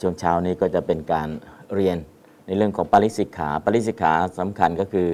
[0.00, 1.28] ช่วงเช้านี้ก็จะเป็นการ
[1.74, 1.96] เรียน
[2.46, 5.08] ในเรื่องของปริสิกขาปริสิกขาสำคัญก็คือ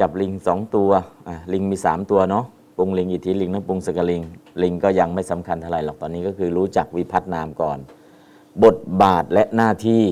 [0.00, 0.90] จับลิงสองตัว
[1.52, 2.44] ลิงมี 3 ตัวเนาะ
[2.76, 4.22] ปรุงลิงอิทธิลิงน้ำปรุงสกลิง
[4.62, 7.78] ลิงก็ยังไม่สำคัญเท่าไหร่หรอกตอนนี้ก็คือรู้จักวิพัฒนามก่อน
[8.64, 10.02] บทบาทและหน้าที่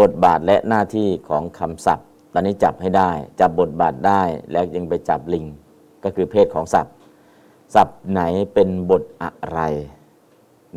[0.00, 5.44] บทบาทและหน้าที่ของคำศัพท์ ตอนนี้จับให้ได้ จับบทบาทได้แล้วยังไปจับลิง
[6.04, 6.94] ก็คือเพศของศัพท์
[7.74, 8.22] ศัพท์ไหน
[8.54, 9.60] เป็นบทอะไร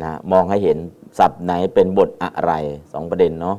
[0.00, 0.78] นะมองให้เห็น
[1.18, 2.52] ศัพท์ไหนเป็นบทอะไร
[2.92, 3.56] สองประเด็นเนาะ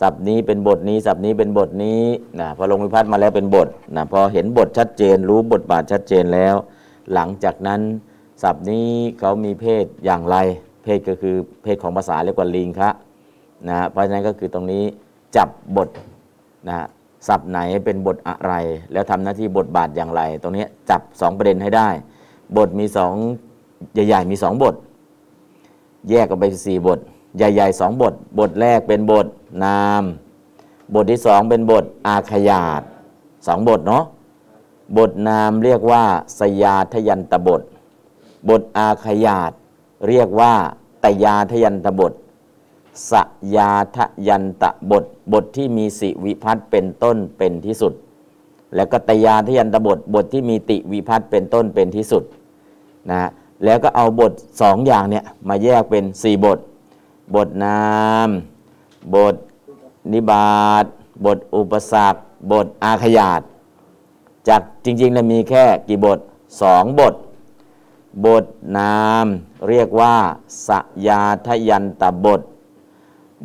[0.00, 2.02] ศัพท์นี้เป็นบทนี้ศัพท์นี้เป็นบทนี้
[2.40, 6.54] นะพอลงวิพัฒน์มาแล้วเป็นบทนะพอเห็นบทชัดเจน รู้บทบาทชัดเจนแล้ว
[7.12, 7.80] หลังจากนั้น
[8.42, 8.86] ศัพท์นี้
[9.18, 10.36] เขามีเพศอย่างไร
[10.84, 12.90] เพศก็คือเพศของภาษาเรียกว่าลิงคะ
[13.68, 14.82] นะเพราะฉะนั้นก็คือตรงนี้
[15.36, 15.88] จับบท
[16.68, 16.76] นะ
[17.28, 18.54] ศัพท์ไหนเป็นบทอะไร
[18.92, 21.88] แล้วทำหน้าที่บทบาทอย่างไร ตรงนี้จับสองประเด็นให้ได้
[22.56, 23.14] บทมีสอง
[23.92, 24.74] ใหญ่ ๆ มีสองบท
[26.10, 26.98] แยกออกไปสี่บท
[27.36, 29.26] ใหญ่ๆสองบท บทแรกเป็นบท
[29.64, 30.02] นาม
[30.94, 32.82] บทที่สองเป็นบทอาขยาต
[33.46, 34.04] สองบทเนาะ
[34.96, 36.04] บทนามเรียกว่า
[36.40, 37.62] สยาทยันตบท
[38.48, 39.52] บทอาขยาต
[40.08, 40.52] เรียกว่า
[41.04, 42.12] ตยาทยันตบท
[43.10, 43.12] ส
[43.56, 47.92] ยาทยันตบท บทที่มีสิวิพัตน์เป็นต้นเป็นที่สุด
[48.74, 52.22] แล้วก็ตยาทยันตบท บทที่มีติวิพัตน์เป็นต้นเป็นที่สุด
[53.10, 53.30] นะฮะ
[53.64, 56.58] แล้วก็เอาบทสองอย่างเนี่ยมาแยกเป็นสี่บท
[57.34, 57.80] บทนา
[58.26, 58.28] ม
[59.14, 59.34] บท
[60.12, 60.84] นิบาต
[61.24, 62.20] บทอุปสรรค
[62.50, 63.40] บทอาขยาต
[64.48, 66.18] จากจริงๆแล้วมีแค่กี่บท
[66.62, 67.14] สองบท
[68.26, 68.44] บท
[68.76, 69.26] นาม
[69.68, 70.14] เรียกว่า
[70.68, 70.70] ส
[71.06, 72.40] ยาทยันตบท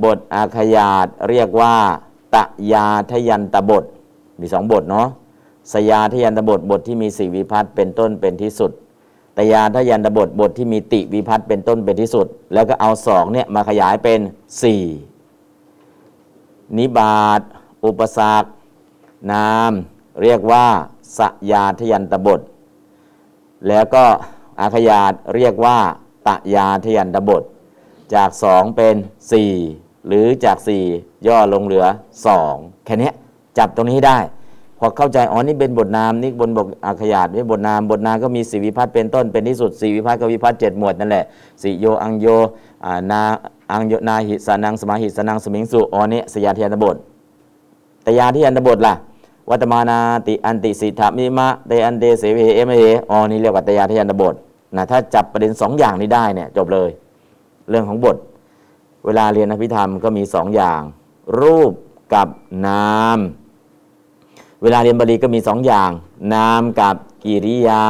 [0.03, 1.75] บทอาขยาตเรียกว่า
[2.33, 2.35] ต
[2.71, 3.83] ยาทยันตบท
[4.39, 5.07] มีสองบทเนาะ
[5.73, 8.71] สยาทยันตบทบทที่มีสี่วิพัตน์เป็นต้นเป็นที่สุด
[9.37, 14.19] ตยาทยันตบทบทที่มีติวิพัตน์เป็นต้นเป็นที่สุด แล้วก็เอาสองเนี่ยมาขยายเป็น
[14.61, 14.83] สี่
[16.77, 17.41] นิบาต
[17.85, 18.49] อุปสรรค
[19.31, 19.71] นาม
[20.21, 20.65] เรียกว่า
[21.17, 21.19] ส
[21.51, 22.41] ยาทยันตบท
[23.67, 24.05] แล้วก็
[24.59, 25.77] อาขยาตเรียกว่า
[26.27, 27.43] ตยาทยันตบท
[28.13, 28.95] จากสองเป็น
[29.31, 29.51] สี่
[30.07, 30.83] หรือจากสี่
[31.27, 31.85] ย่อลงเหลือ
[32.25, 32.55] สอง
[32.85, 33.11] แค่นี้
[33.57, 34.17] จับตรงนี้ได้
[34.79, 41.25] พอเข้าใจอ๋อนี่เป็นบทนามนี่บนบทอาขยาตนี่บทนามบทนามก็มีสีวิพัฒน์เป็นต้นเป็นที่สุดสีวิพัฒน์กับวิพัฒน์เจ็ดหมวดนั่นแหละ
[41.61, 42.25] สิโยอังโย
[42.85, 43.21] อ่านา
[43.71, 46.95] อังโยนาหิสานังสมาหิสานังสมิงสุอ๋อนี่สยาทยันตบท
[48.05, 48.93] ตยาที่ยันตบทล่ะ
[49.49, 54.35] วัตมานาติอันติสิทธามิมะเตอันเตเสวเอเมเหอ๋อนี่เรียกว่าตยาที่ยันตบท
[54.75, 56.89] นะถ้าจับประเด็นสองอย่างนี้ได้เนี่ยจบเลย
[57.69, 58.17] เรื่องของบท
[59.05, 60.81] เวลาเรียนอภิธรรมก็มีสองอย่าง
[61.39, 61.71] รูป
[62.13, 62.27] กับ
[62.65, 63.19] นาม
[64.61, 65.89] เวลาเรียนบาลีก็มีสองอย่าง
[66.33, 67.83] นามกับกิริยา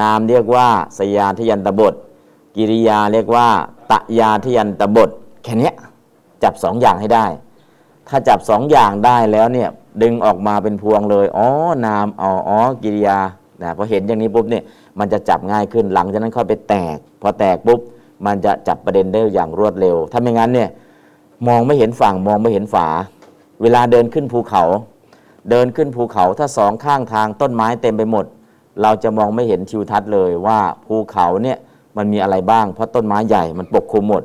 [0.00, 1.94] นามเรียกว่าสยาทยันตบท
[2.56, 3.46] กิริยาเรียกว่า
[3.90, 5.10] ตะยาทยันตบท
[5.42, 5.72] แค่นี้
[6.42, 7.26] จับสองอย่างให้ได้
[8.08, 9.68] ถ้าจับสองอย่างได้แล้วเนี่ย
[10.02, 11.48] ดึงออกมาเป็นพวงเลยอ๋อ
[11.86, 13.18] นามอ๋ออ๋อกิริยา
[13.62, 14.64] นะพอเห็นอย่างนี้ปุ๊บเนี่ย
[14.98, 17.80] มันจะจับง่ายขึ้นหลังจากนั้นค่อยไปแตก พอแตกปุ๊บ
[18.26, 20.68] มันจะจับประเด็นได้อย่างรวดเร็ว ถ้าไม่งั้นเนี่ย
[21.46, 22.86] มองไม่เห็นฝั่งมองไม่เห็นฝา
[23.62, 24.62] เวลาเดินขึ้นภูเขา
[25.50, 28.24] เดินขึ้นภูเขาถ้าสองข้างทางต้นไม้เต็มไปหมด
[28.82, 31.58] เราจะมองไม่เห็นทิวทัศน์เลยว่าภูเขาเนี่ย
[31.96, 34.22] มันมีอะไรบ้าง เพราะต้นไม้ใหญ่มันปกคลุมหมด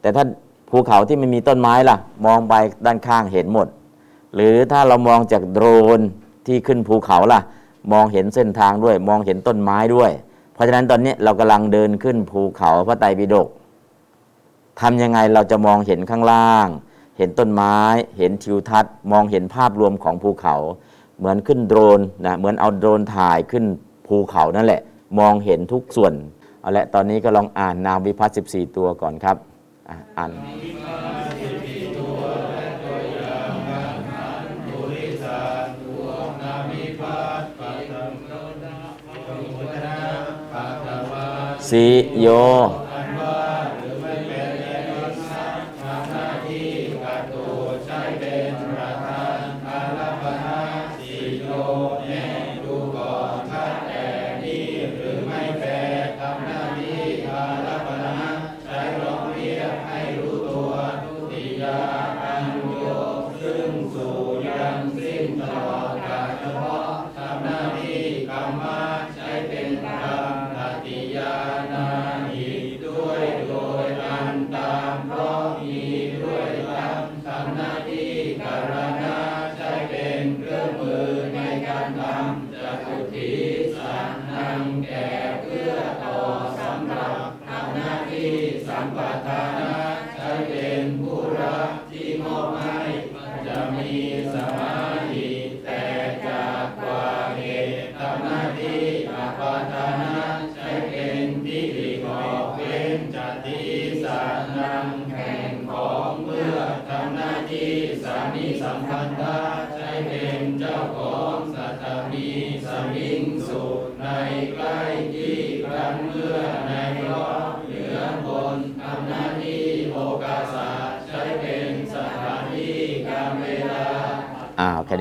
[0.00, 0.24] แต่ถ้า
[0.70, 1.96] ภูเขาที่ไม่มีต้นไม้ล่ะ
[2.26, 2.54] มองไป
[2.86, 3.66] ด้านข้างเห็นหมด
[4.34, 5.66] หรือถ้าเรามองจากโดร
[5.98, 6.00] น
[6.46, 7.40] ที่ขึ้นภูเขาล่ะ
[7.92, 10.10] มองเห็นเส้นทางด้วย มองเห็นต้นไม้ด้วย
[10.54, 13.48] เพราะฉะนั้นตอนนี้เรากำลังเดินขึ้นภูเขาพระไตรปิฎก
[14.80, 16.68] ทำยังไงเราจะมองเห็นข้างล่าง
[17.18, 17.76] เห็นต้นไม้
[18.18, 20.56] เห็นทิวทัศน์ มองเห็นภาพรวมของภูเขา
[21.18, 23.64] เหมือนขึ้นโดรนนะเหมือนเอาโดรนถ่ายขึ้น
[24.06, 24.80] ภูเขานั่นแหละ
[25.18, 26.12] มองเห็นทุกส่วน
[26.60, 29.36] เอาละตอนนี้ก็ลองอ่านนามวิพัฒน์14 ตัวก่อนครับ
[30.16, 30.30] อ่าน
[41.70, 41.84] สิ
[42.20, 42.26] โย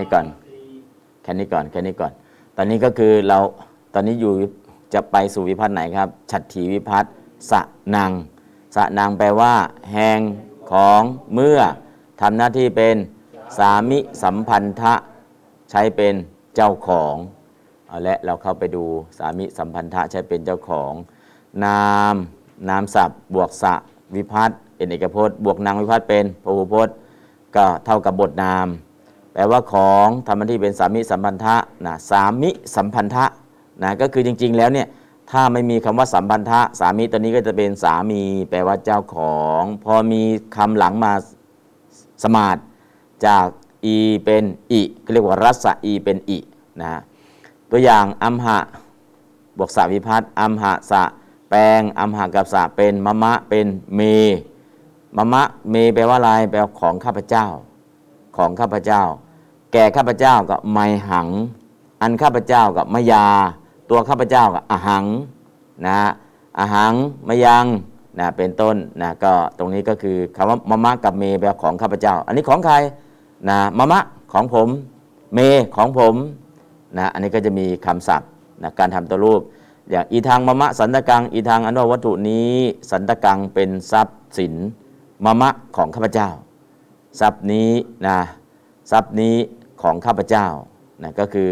[0.05, 0.25] นี้ก่อน
[1.23, 2.11] แค่นี้ก่อน แค่นี้ก่อน
[2.55, 3.37] ตอนนี้ก็คือเรา
[3.93, 4.33] ตอนนี้อยู่
[4.93, 7.11] จะไปสู่วิพัฒน์ไหนครับ ฉัตรถีวิพัฒน์
[7.49, 7.61] สะ
[7.95, 8.11] นาง
[8.75, 9.53] สะนางแปลว่า
[9.91, 10.19] แห่ง
[10.71, 11.01] ของ
[11.33, 11.59] เมื่อ
[12.21, 12.95] ทำหน้าที่เป็น
[13.57, 14.93] สามิสัมพันธะ
[15.71, 16.13] ใช้เป็น
[16.55, 17.15] เจ้าของ
[17.87, 18.85] เอาและเราเข้าไปดู
[19.17, 20.91] สามิสัมพันธะใช้เป็นเจ้าของ
[21.65, 22.15] นาม
[22.69, 23.73] นามศัพท์ บวกสะ
[24.15, 26.95] วิพัฒน์เป็นเอกพจน์ บวกนางวิพัฒน์เป็นพหูพจน์
[27.55, 28.67] ก็เท่ากับบทนาม
[29.35, 31.55] แปลว่าของทำหน้าที่เป็นสามิสัมพันธะ
[31.85, 33.25] นะสามิสัมพันธะ
[33.83, 34.87] นะก็คือจริง ๆ แล้วเนี่ย
[35.31, 40.21] ถ้าไม่มีคำว่าสัมพันธะสามิตัวนี้ก็จะเป็นสามี แปลว่าเจ้าของ พอมี
[40.55, 41.13] คำหลังมา
[42.23, 42.57] สมาด
[43.25, 43.45] จาก
[43.85, 46.39] อีเป็นอิก็เรียกว่ารัศอีเป็นอิ
[46.81, 47.01] นะ
[47.71, 48.57] ตัวอย่างอัมหะ
[49.57, 51.03] บวกสาวิพัฒน์อัมหะสะ
[51.49, 54.01] แปลงอัมหะกับสะเป็นมะมะเป็นเม
[55.17, 57.45] มะมะเมแปลว่าอะไรแปลว่าของข้าพเจ้า
[58.37, 59.03] ของข้าพเจ้า
[59.77, 60.79] แก่ข้าพเจ้าก็ไม
[61.09, 61.27] หัง
[62.01, 63.25] อันข้าพเจ้ากับมะยา
[63.89, 65.05] ตัวข้าพเจ้ากับอหัง
[65.87, 65.97] นะ
[66.59, 66.93] อหัง
[67.27, 67.65] มะยัง
[68.19, 72.75] นะเป็นต้นนะก็ตรงนี้ก็คือคำว่ามะมะกับเมแปลของข้าพเจ้า อันนี้ของใคร
[73.49, 73.99] นะมะมะ
[74.33, 74.67] ของผม
[75.33, 75.39] เม
[75.75, 76.15] ของผม
[76.97, 78.29] นะอันนี้ก็จะมีคำศัพท์
[78.63, 79.41] นะการทำตัวรูป
[79.89, 82.51] อย่างอีทางมะมะสันตะกัง อีทางอนว่าวัตถุนี้
[82.91, 84.53] สันตะกังเป็นทรัพย์สิน
[85.25, 86.29] มะมะของข้าพเจ้า
[87.19, 87.69] ทรัพย์นี้
[88.07, 88.17] นะ
[88.91, 89.35] ทรัพย์นี้
[89.81, 90.47] ของข้าพเจ้า
[91.03, 91.51] นะก็คือ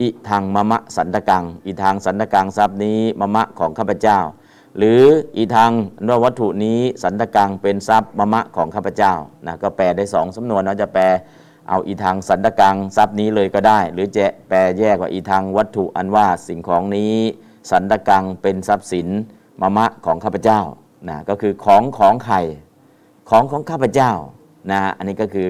[0.00, 4.18] อิทางมะมะสันตกังอีทางสันตกังทรัพย์นี้มะมะของข้าพเจ้า
[4.78, 5.02] หรือ
[5.36, 5.70] อีทาง
[6.06, 9.14] นววัตถุนี้สันตกังเป็นทรัพย์มะมะของข้าพเจ้า
[9.46, 11.04] นะก็แปลได้สองสำนวนเราจะแปล
[11.68, 17.14] เอาอีทางสันตกังทรัพย์นี้เลยก็ได้ หรือจะแปลแยกว่าอีทางวัตถุอันว่าสิ่งของนี้
[17.70, 19.08] สันตกังเป็นทรัพย์สิน
[19.60, 20.60] มะมะของข้าพเจ้า
[21.08, 22.36] นะก็คือของของใคร
[23.30, 24.12] ของของข้าพเจ้า
[24.70, 25.48] นะอันนี้ก็คือ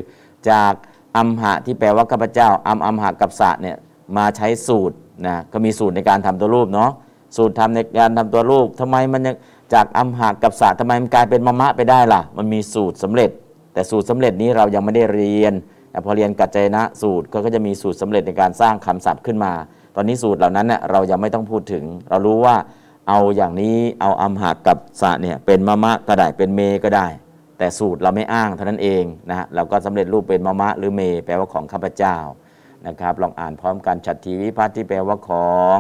[0.51, 0.75] จาก
[1.17, 3.77] อัมหะที่แปลว่าข้าพเจ้า อัมอัมหะกับสะเนี่ย
[4.17, 4.97] มาใช้สูตร
[5.27, 6.91] นะก็มีสูตรในการทำตัวรูปเนาะ
[7.37, 9.37] สูตรทำในการทำตัวรูปทำไมมันยัง
[9.75, 13.31] จากอัมหะกับสะทำไมมันกลายเป็นมะมะไปได้ล่ะ มันมีสูตรสำเร็จ
[13.73, 15.55] แต่สูตรสำเร็จนี้เรายังไม่ได้เรียน
[15.91, 19.53] แต่พอเรียนกัจจนะสูตรก็จะมีสูตรสำเร็จในการสร้างคำศัพท์ขึ้นมา
[19.97, 22.57] ตอนนี้สูตรเหล่านั้นเน่ยเรายังไม่ต้องพูดถึง เรารู้ว่า
[23.09, 27.07] เอาอย่างนี้เอาอัมหะกับสะเนี่ยเป็นมะมะก็ได้เป็นเมก็ได้
[27.59, 32.17] แต่สูตรเราไม่อ้างเท่านั้นเองนะฮะเราก็สำเร็จรูปเป็นมะมะหรือเม แปลว่าของข้าพเจ้า
[32.87, 35.79] นะครับ ลองอ่านพร้อมกันฉัตรทีวิพัฒน์ที่แปลว่าของ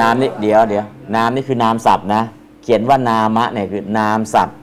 [0.00, 0.84] นามนี่เดี๋ยวเดี๋ยว
[1.16, 2.22] นามนี่คือนามศัพท์นะ
[2.62, 4.56] เขียนว่านามะเนี่ยคือนามศัพท์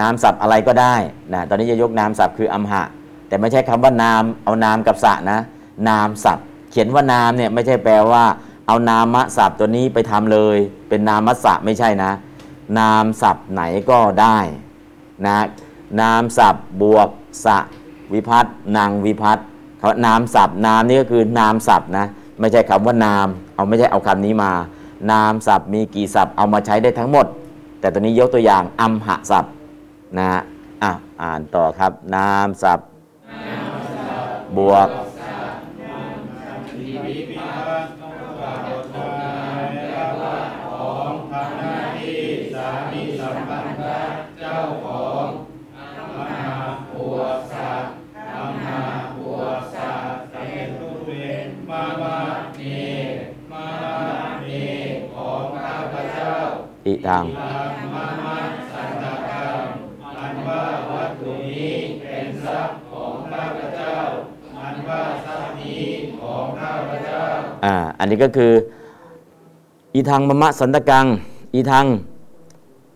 [0.00, 0.94] นามศัพท์อะไรก็ได้
[1.32, 2.82] นะตอนนี้จะยกนามศัพท์คืออัมหะ
[3.28, 5.38] แต่ไม่ใช่คำว่านามเอานามกับสะนะ
[5.88, 8.24] นามศัพท์ เขียนว่านามเนี่ยไม่ใช่แปลว่า
[8.66, 10.56] เอานามศัพท์ตัวนี้ไปทำเลย
[10.88, 12.12] เป็นนามสะไม่ใช่นะ
[12.78, 14.38] นามศัพท์ไหนก็ได้
[15.26, 15.36] นะ
[16.00, 17.08] นามศัพท์บวก
[17.44, 17.58] สะ
[18.12, 18.46] วิพัฒ
[18.76, 19.46] นางวิพัฒน์
[19.80, 22.06] คำว่านามศัพท์นามนี่ก็คือนามศัพท์นะ
[22.40, 24.52] ไม่ใช่คำว่านาม เอาไม่ใช่เอาคำนี้มา
[25.10, 27.26] นามศัพท์มีกี่ศัพท์เอามาใช้ได้ทั้งหมด
[27.80, 29.52] แต่ตัวนี้ยกตัวอย่างอัมหะศัพท์
[30.18, 30.26] นะ
[30.82, 30.92] อะ
[31.22, 32.86] อ่านต่อครับ นามศัพท์
[34.56, 34.88] บวก
[56.86, 57.24] อิทัง
[67.64, 68.52] อ่าอันนี้ก็คือ
[69.94, 71.06] อีทางมะมะสันตกัง
[71.54, 71.86] อีทาง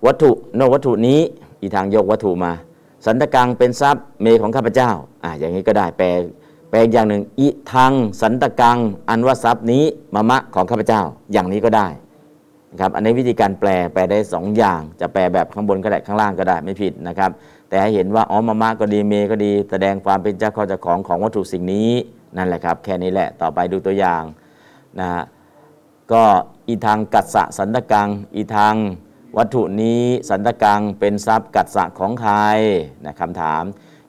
[0.07, 1.21] วัตถุนอกวัตถุนี้
[1.63, 2.53] อีทางยกวัตถุมา
[3.07, 4.91] สันตกังเป็นทรัพย์เมของข้าพเจ้า
[5.25, 6.07] อ่าอย่างนี้ก็ได้แปล
[6.71, 8.79] แปลอีกอย่างหนึ่ง อีทางสันตกัง
[9.09, 11.89] อันว่าทรัพย์นี้มะมะของข้าพเจ้า อย่างนี้ก็ได้
[12.71, 17.31] นะครับอันนี้วิธีการแปลแปลได้สองอย่าง จะแปลแบบข้างบนก็ได้ข้างล่างก็ได้ไม่ผิดนะครับ
[17.69, 21.91] แต่ให้เห็นว่าอ๋อมามะก็ดีเมก็ดี แสดงความเป็นเจ้าข้อเจ้าของของวัตถุสิ่งนี้
[22.37, 24.23] นั่นแหละครับ แค่นี้แหละต่อไปดูตัวอย่าง
[24.99, 25.23] นะฮะ
[26.13, 26.23] ก็
[26.69, 28.75] อีทางกัสสะสันตกัง อีทาง
[29.39, 32.35] วัตถุนี้สันตกังเป็นทรัพย์กัสสะของใคร
[33.05, 33.63] นะคำถาม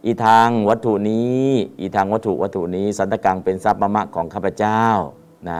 [0.05, 1.41] อีทางวัตถุนี้
[1.79, 4.83] อีทางวัตถุวัตถุนี้ สันตกังเป็นทรัพย์มะมะของข้าพเจ้า
[5.49, 5.59] นะ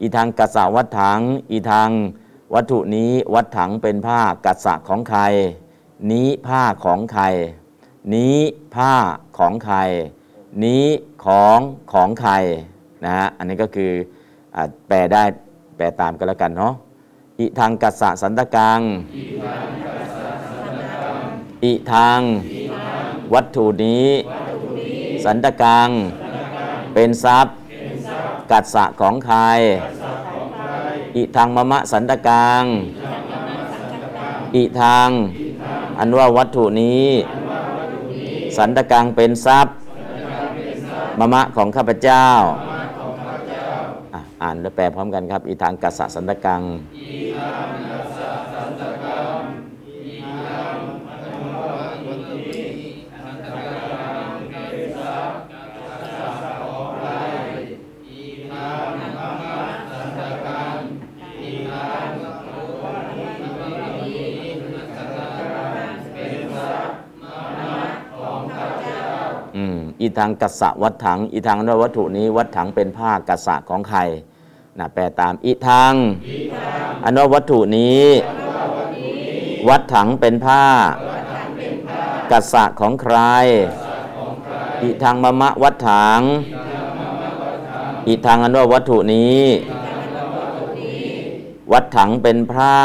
[0.00, 1.90] อีทางกัสสะวัฏถัง อีทาง
[2.54, 5.20] วัตถุนี้วัดถังเป็นผ้ากัสสะของใคร
[6.10, 7.24] นี้ผ้าของใคร
[8.14, 8.36] นี้
[8.76, 8.92] ผ้า
[9.38, 9.76] ของใคร
[10.64, 10.84] นี้
[11.24, 11.58] ของ
[11.92, 12.32] ของใคร
[13.04, 13.90] นะฮะอันนี้ก็คือ
[14.54, 15.22] อแปลได้
[15.76, 16.74] แปลตามกันแล้วกันเนาะ
[17.40, 18.80] อิทางกัสสะสันตกัง
[21.64, 22.20] อิทาง
[23.34, 24.06] วัตถุนี้
[25.24, 25.88] สันตกัง
[26.94, 27.54] เป็นทรัพย์
[28.50, 29.38] กัสสะของใคร
[31.16, 32.62] อิทางมะมะสันตกัง
[34.56, 35.08] อิทาง
[35.98, 37.06] อันว่าวัตถุนี้
[38.56, 39.74] สันตกังเป็นทรัพย์
[41.18, 42.26] มะมะของข้าพเจ้า
[44.14, 46.62] อะอ่านแล้วแปลพร้อมกันครับ อิทางกัสสะสันตกัง
[46.96, 47.19] อื
[70.00, 74.00] อีทางกัสสะวัดถัง อีทางนวัตถุนี้วัดถังเป็นผ้ากัสสะของใคร
[74.78, 75.92] นะแปลตามอีทาง
[77.04, 78.04] อันว่าวัตถุนี้
[79.68, 80.64] วัดถังเป็นผ้า
[82.30, 83.16] กัสสะของใคร
[84.82, 86.20] อีทางมะมะวัดถัง
[88.08, 89.40] อีทางอันว่าวัตถุนี้
[91.72, 92.76] วัดถังเป็นผ้า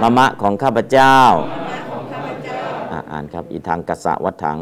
[0.00, 1.16] มะมะของข้าพเจ้า
[2.92, 4.60] อะอ่านครับอีทางกัสสะวัดถัง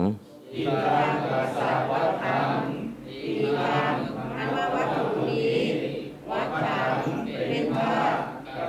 [0.59, 2.59] อิรังกัสสะวัฏัง
[3.11, 3.95] อิรัง
[4.37, 5.61] อันว่าวัตถุนี้
[6.31, 6.97] วัฏัง
[7.49, 7.97] เป็นพระ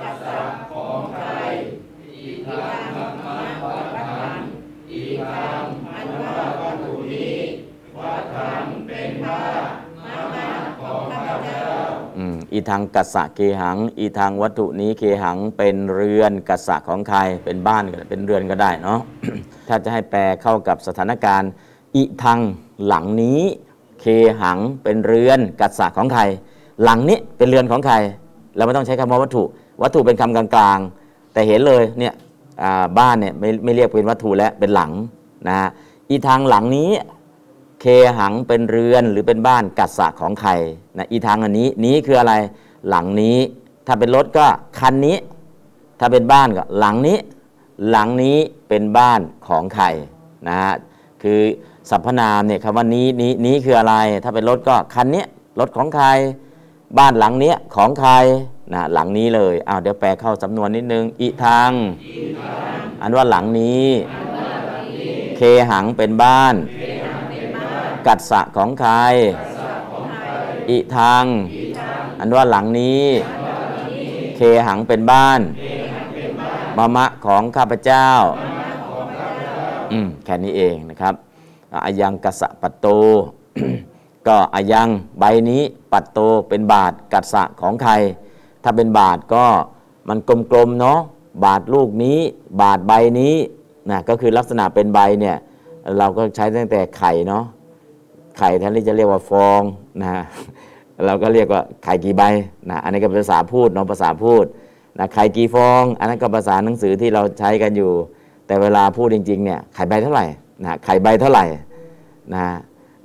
[0.01, 0.39] กัสสะ
[0.73, 1.27] ของใคร
[2.15, 3.05] อิรังนั
[3.47, 4.39] นวัฏัง
[4.91, 5.63] อิรัง
[5.93, 7.37] อันว่าวัตถุนี้
[7.99, 9.41] วัฏังเป็นพระ
[10.33, 10.49] มา
[10.81, 11.67] ของข้าพเจ้า
[12.53, 18.99] อีทางกัสสะเคหัง อีทางวัตถุนี้เคหังเป็นเรือนกัสสะของใครเป็นบ้านก็เป็นเรือนก็ได้เนาะ
[19.67, 21.51] ถ้าจะให้แปลเข้ากับสถานการณ์
[21.97, 22.39] อีทาง
[22.85, 23.41] หลังนี้
[23.99, 24.05] เค
[24.41, 26.21] หังเป็นเรือนกัสสะของใคร
[26.83, 27.95] หลังนี้เป็นเรือนของใคร
[28.55, 29.43] เราไม่ต้องใช้คำว่าวัตถุ
[29.81, 32.13] วัตถุเป็นคำกลางๆ แต่เห็นเลยเนี่ย
[32.99, 34.91] บ้านเนี่ยไม่ไม่เรียกเป็นวัตถุแล้วเป็นหลัง
[35.47, 35.69] นะฮะ
[36.09, 36.89] อีทางหลังนี้
[37.81, 37.85] เค
[38.19, 40.51] หังเป็นเรือนหรือเป็นบ้านกัสสะของใคร
[40.97, 42.33] นะอีทางอันนี้นี้คืออะไร
[42.89, 43.37] หลังนี้
[43.87, 44.45] ถ้าเป็นรถก็
[44.79, 45.17] คันนี้
[45.99, 47.17] ถ้าเป็นบ้านก็หลังนี้
[47.89, 48.37] หลังนี้
[48.69, 49.85] เป็นบ้านของใคร
[50.47, 50.73] นะฮะ
[51.23, 51.39] คือ
[51.89, 55.23] สรรพนามเนี่ยคำว่านี้นี้นี้คืออะไร ถ้าเป็นรถก็คันนี้
[55.59, 56.07] รถของใคร
[56.97, 58.13] บ้านหลังเนี้ยของใคร
[58.73, 61.71] นะหลังนี้เลยอ้าวเดี๋ยวแปลเข้าสำนวนนิดนึงอีทาง
[63.01, 63.85] อันว่าหลังนี้
[65.37, 65.41] เค
[65.71, 66.53] หังเป็นบ้าน
[68.07, 68.93] กัสสะของใคร
[70.69, 71.23] อิทาง
[72.19, 73.03] อันว่าหลังนี้
[74.37, 75.39] เคหังเป็นบ้าน
[76.77, 78.07] มะมะของข้าพเจ้า
[79.91, 81.15] อืมแค่นี้เองนะครับ
[81.85, 82.87] อายังกัสะปัตโต
[84.27, 86.19] ก็อายังใบนี้ปัตโต
[86.49, 87.93] เป็นบาทกัสะของใคร
[88.63, 89.45] ถ้าเป็นบาทก็
[90.09, 90.17] มัน
[90.51, 90.99] กลมๆเนาะ
[91.45, 92.19] บาทลูกนี้
[92.61, 93.35] บาทใบนี้
[93.89, 95.37] นะก็คือลักษณะเป็นใบเนี่ย
[95.97, 97.43] เราก็ใช้ตั้งแต่ไข่เนาะ
[98.37, 99.61] ไข่แทนที่จะเรียกว่าฟอง
[100.01, 100.09] นะ
[101.05, 102.23] เราก็เรียกว่าไข่กี่ใบ
[102.69, 104.45] นะอันนี้ก็เป็นภาษาพูดเน้องภาษาพูด
[104.97, 107.91] นะไข่กี่ฟอง อันนั้นก็ภาษาหนังสือที่เราใช้กันอยู่
[108.47, 110.25] แต่เวลาพูดจริงๆเนี่ยไข่ใบเท่าไหร่
[110.63, 111.45] นะไข่ใบเท่าไหร่
[112.33, 112.45] นะ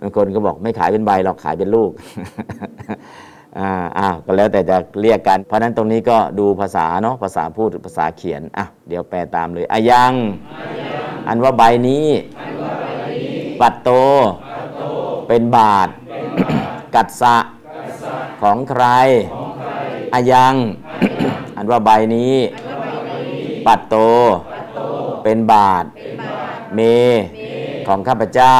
[0.01, 1.91] บางคนก็บอกไม่ขายเป็นใบหรอกขายเป็นลูก
[3.59, 10.13] อ่าอ้าวก็แล้วแต่จะเรียกกัน เพราะฉะนั้นตรงนี้ก็ดูภาษาเนาะภาษาพูดภาษาเขียนอะเดี๋ยวแปลตามเลยอายัง
[11.29, 12.07] อันว่าใบนี้
[13.61, 13.91] ปัตโต
[15.29, 15.89] เป็นบาท
[16.95, 17.37] กัดสะ
[18.43, 18.85] ของใคร
[20.15, 20.55] อายัง
[21.57, 22.35] อันว่าใบนี้
[23.67, 23.97] ปัตโต
[25.23, 26.95] เป็นบาทเมี
[27.88, 28.59] ของข้าพเจ้า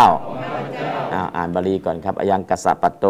[1.37, 3.07] อ่านบาลีก่อนครับอยังกัสสะปัตโต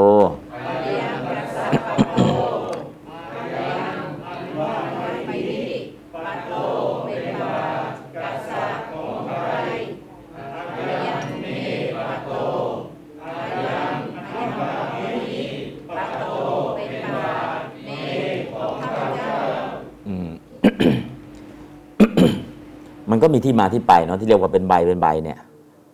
[23.12, 25.38] มันก็มีที่มาที่ไปเนาะที่เรียกว่าเป็นใบเป็นใบเนี่ย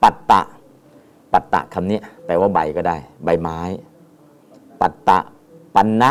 [0.02, 0.40] ปัตตะ
[1.32, 3.58] ปัตตะคำนี้แปลว่าใบก็ได้ ใบไม้
[4.80, 5.18] ปัตตะ
[5.75, 6.10] ปันนะ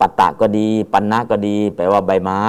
[0.00, 2.42] ปัตตะก็ดี ปันนะก็ดี แปลว่าใบไม้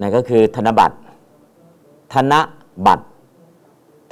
[0.00, 0.96] นั่นก็คือธนบัตร
[2.14, 2.32] ธน
[2.86, 3.04] บัตร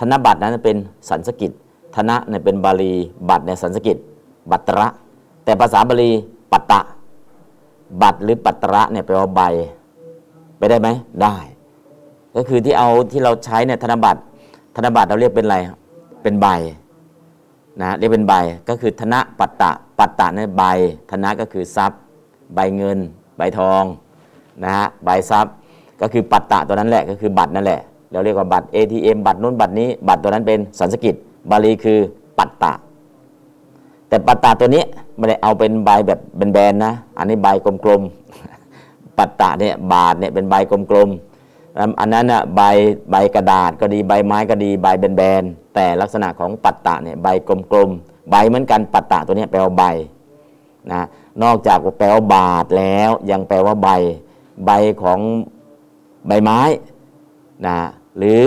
[0.00, 0.76] ธนบัตรนั้นเป็น
[1.08, 1.52] สันสกิต
[1.96, 2.92] ธนะเนี่ยเป็นบาลี
[3.28, 3.96] บัตรในสันสกิต
[4.50, 4.86] บัตระ
[5.44, 6.10] แต่ภาษาบาลี
[6.52, 6.80] ปัตตะ
[8.02, 9.42] บัตรหรือปัตระเนี่ยแปลว่าใบ
[10.58, 10.88] ไปได้ไหม
[11.22, 11.36] ได้
[12.36, 14.20] ก็คือที่เอาที่เราใช้เนี่ยธนบัตร
[14.76, 15.56] ธนบัตรเราเรียกเป็นอะไร
[16.22, 16.46] เป็นใบ
[17.80, 18.34] นะเรียกเป็นใบ
[18.68, 20.64] ก็คือธนปัตตะปัตตะนั่นใบ
[21.10, 22.00] ธนก็คือทรัพย์
[22.54, 22.98] ใบเงิน
[23.36, 23.84] ใบทอง
[24.64, 25.52] นะฮะใบทรัพย์
[26.00, 27.80] ก็คือปัตตะตัวนั้นแหละก็คือบัตรนั่นแหละ
[28.12, 31.14] เราเรียกว่าบัตร ATM บัตรนู้นบัตรนี้ บัตรตัวนั้นเป็นสันสกิต
[31.50, 31.98] บาลีคือ
[32.38, 32.72] ปัตตะ
[34.08, 34.84] แต่ปัตตะตัวนี้
[35.16, 36.20] ไม่ได้เอาเป็นใบแบบ
[36.54, 37.48] แบนๆนะ อันนี้ใบ
[37.84, 41.31] กลมๆปัตตะเนี่ยบาทเนี่ยเป็นใบกลมๆ
[42.00, 42.60] อันนั้นน่ะใบ
[43.10, 44.86] ใบกระดาษก็ดีใบไม้ก็ดีใบ
[45.16, 47.28] แบนๆแต่ลักษณะของปัตตะเนี่ยใบ
[47.72, 49.84] กลมๆใบเหมือนกันปัตตะตัวนี้แปลว่าใบ
[50.92, 51.02] นะ
[51.42, 53.88] นอกจากแปลว่าบาทแล้วยังแปลว่าใบ
[54.66, 54.70] ใบ
[55.02, 55.20] ของ
[56.26, 56.60] ใบไม้
[57.66, 57.76] นะ
[58.18, 58.40] หรือ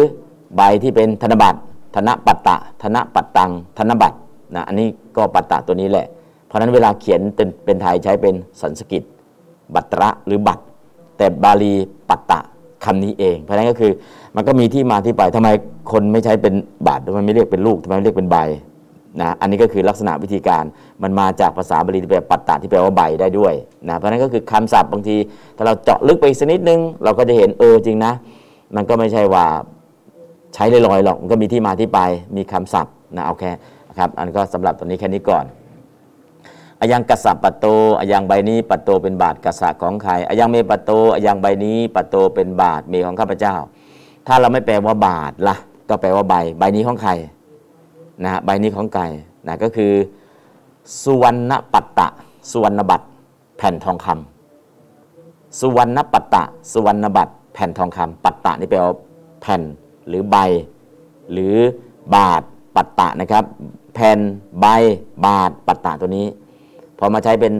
[0.55, 1.59] ใบที่เป็นธนบัตร
[1.95, 4.17] ธนปัตตะธนปัตตังธนบัตร
[4.55, 6.07] นะอันนี้ก็ปัตตะตัวนี้แหละ
[6.45, 9.03] เพราะฉะนั้นเวลาเขียนเป็นเป็นไทยใช้เป็นสันสกิต
[9.75, 10.63] บัตระหรือบัตร
[11.17, 11.73] แต่บาลี
[12.09, 12.39] ปัตตะ
[12.85, 13.91] คำนี้เอง เพราะนั้นก็คือ
[14.35, 15.49] มันก็มีที่มาที่ไปทำไม
[15.91, 16.53] คนไม่ใช้เป็น
[16.87, 18.37] บาททำไมไม่เรียกเป็นลูกทำไมไม่เรียกเป็นใบ
[19.21, 20.63] นะอันนี้ก็คือลักษณะวิธีการ
[21.03, 23.53] มันมาจากภาษาบาลีที่แปลปัตตะที่แปลว่าใบได้ด้วย
[23.89, 25.15] นะเพราะนั้นก็คือคำศัพท์บางที
[25.57, 28.13] ถ้าเราเจาะลึกไปอีกสักนิดนึง เราก็จะเห็นเออจริงนะ
[28.75, 29.45] มันก็ไม่ใช่ว่า
[30.53, 31.99] ใช้ลอยๆหรอกมันก็มีที่มาที่ไป
[32.37, 33.51] มีคำศัพท์นะเอาแค่
[33.99, 35.45] ครับอันก็สำหรับตอนนี้แค่นี้ก่อน
[36.85, 37.65] อายังกษัตริย์ปัตโต
[37.99, 43.55] อายังใบนี้ปัตโตเป็นบาทกษัตริย์ของใครอายังเมปัตโตอายังใบนี้ปัตโตเป็นบาทเมของข้าพเจ้า
[44.27, 45.55] ถ้าเราไม่แปลว่าบาทละ่ะ
[45.89, 47.11] ก็แปลว่าใบ ใบนี้ของใคร
[48.23, 49.07] นะฮะใบนี้ของไก่
[49.47, 49.93] นะก็คือ
[51.03, 52.07] สุวรรณปัตตะ
[52.51, 53.07] สุวรรณบัตร
[53.57, 58.95] แผ่นทองคำสุวรรณปัตตะสุวรรณบัตรแผ่นทองคำปัตตะนี่แปลว่า
[59.41, 59.61] แผ่น
[60.07, 60.37] หรือใบ
[61.31, 61.55] หรือ
[62.15, 62.41] บาท
[62.75, 63.43] ปัตตะนะครับ
[63.95, 64.19] แผ่น
[64.59, 64.65] ใบ
[65.25, 66.27] บาทปัตตะตัวนี้
[66.99, 67.53] พอมาใช้เป็น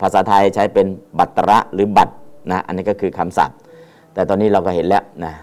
[0.00, 0.86] ภาษาไทยใช้เป็น
[1.18, 2.14] บัตระหรือบัตร
[2.50, 3.56] นะอันนี้ก็คือคำศัพท์
[4.14, 5.34] แต่ตอนนี้เราก็เห็นแล้วนะ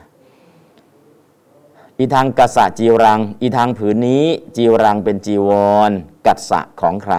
[2.00, 5.50] อีทางกษะจีวรัง อีทางผืนนี้จีวรังเป็นจีว
[5.90, 5.92] ร
[6.26, 7.16] กัสสะของใคร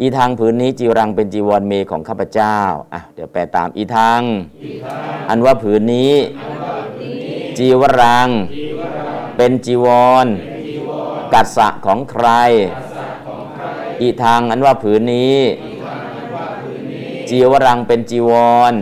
[0.00, 2.58] อีทางผืนนี้จีวรังเป็นจีวรเมของข้าพเจ้า
[2.92, 4.20] อะเดี๋ยวแปลตามอีทาง
[5.28, 6.12] อันว่าผืนนี้
[7.58, 8.28] จีวรัง
[9.36, 9.86] เป็นจีว
[10.24, 10.26] ร
[11.32, 12.28] กัสสะของใคร
[14.00, 15.36] อีทางอันว่าผืนนี้
[17.28, 18.30] จีวรังเป็นจีว
[18.72, 18.74] ร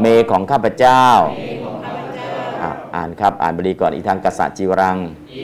[0.00, 1.04] เมของข้าพเจ้า
[2.94, 5.42] อ่านครับ อ่านบริก่อน อีทางกษัตริย์จีวรังอื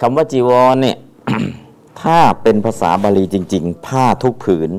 [0.00, 0.96] คำว่าจีวรเนี่ย
[2.02, 4.70] ถ้าเป็นภาษาบาลีจริง ๆ ผ้าทุกผืน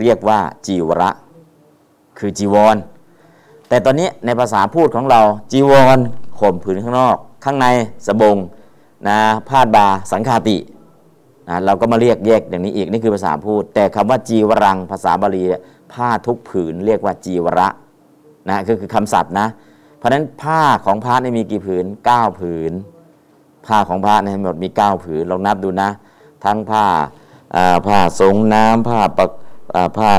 [0.00, 1.10] เรียกว่าจีวระ
[2.18, 2.76] คือจีวร
[3.68, 5.20] แต่ตอนนี้ในภาษาพูดของเรา
[5.52, 5.98] จีวร
[6.38, 7.66] ข่มผืนข้างนอก ข้างใน
[8.06, 8.36] สบง
[9.08, 10.56] นะผ้าดบาสังคาติ
[11.48, 15.44] นะเราก็มาเรียกแยกอย่างนี้อีกนี่คือภาษาพูด แต่คำว่าจีวรัง ภาษาบาลี
[15.92, 17.68] ผ้าทุกผืนเรียกว่าจีวระ
[18.48, 19.46] นะก็คือคำศัพท์นะ
[19.98, 22.72] เพราะฉะนั้นผ้าของพระนี่มีกี่ผืน 9 ผืน
[23.66, 25.90] ผ้าของพระในหมดมี9ผืนลองนับดูนะ
[26.44, 26.86] ทั้งผ้า
[27.86, 29.30] ผ้าสงน้ำผ้าปัก
[29.96, 30.10] ผ้า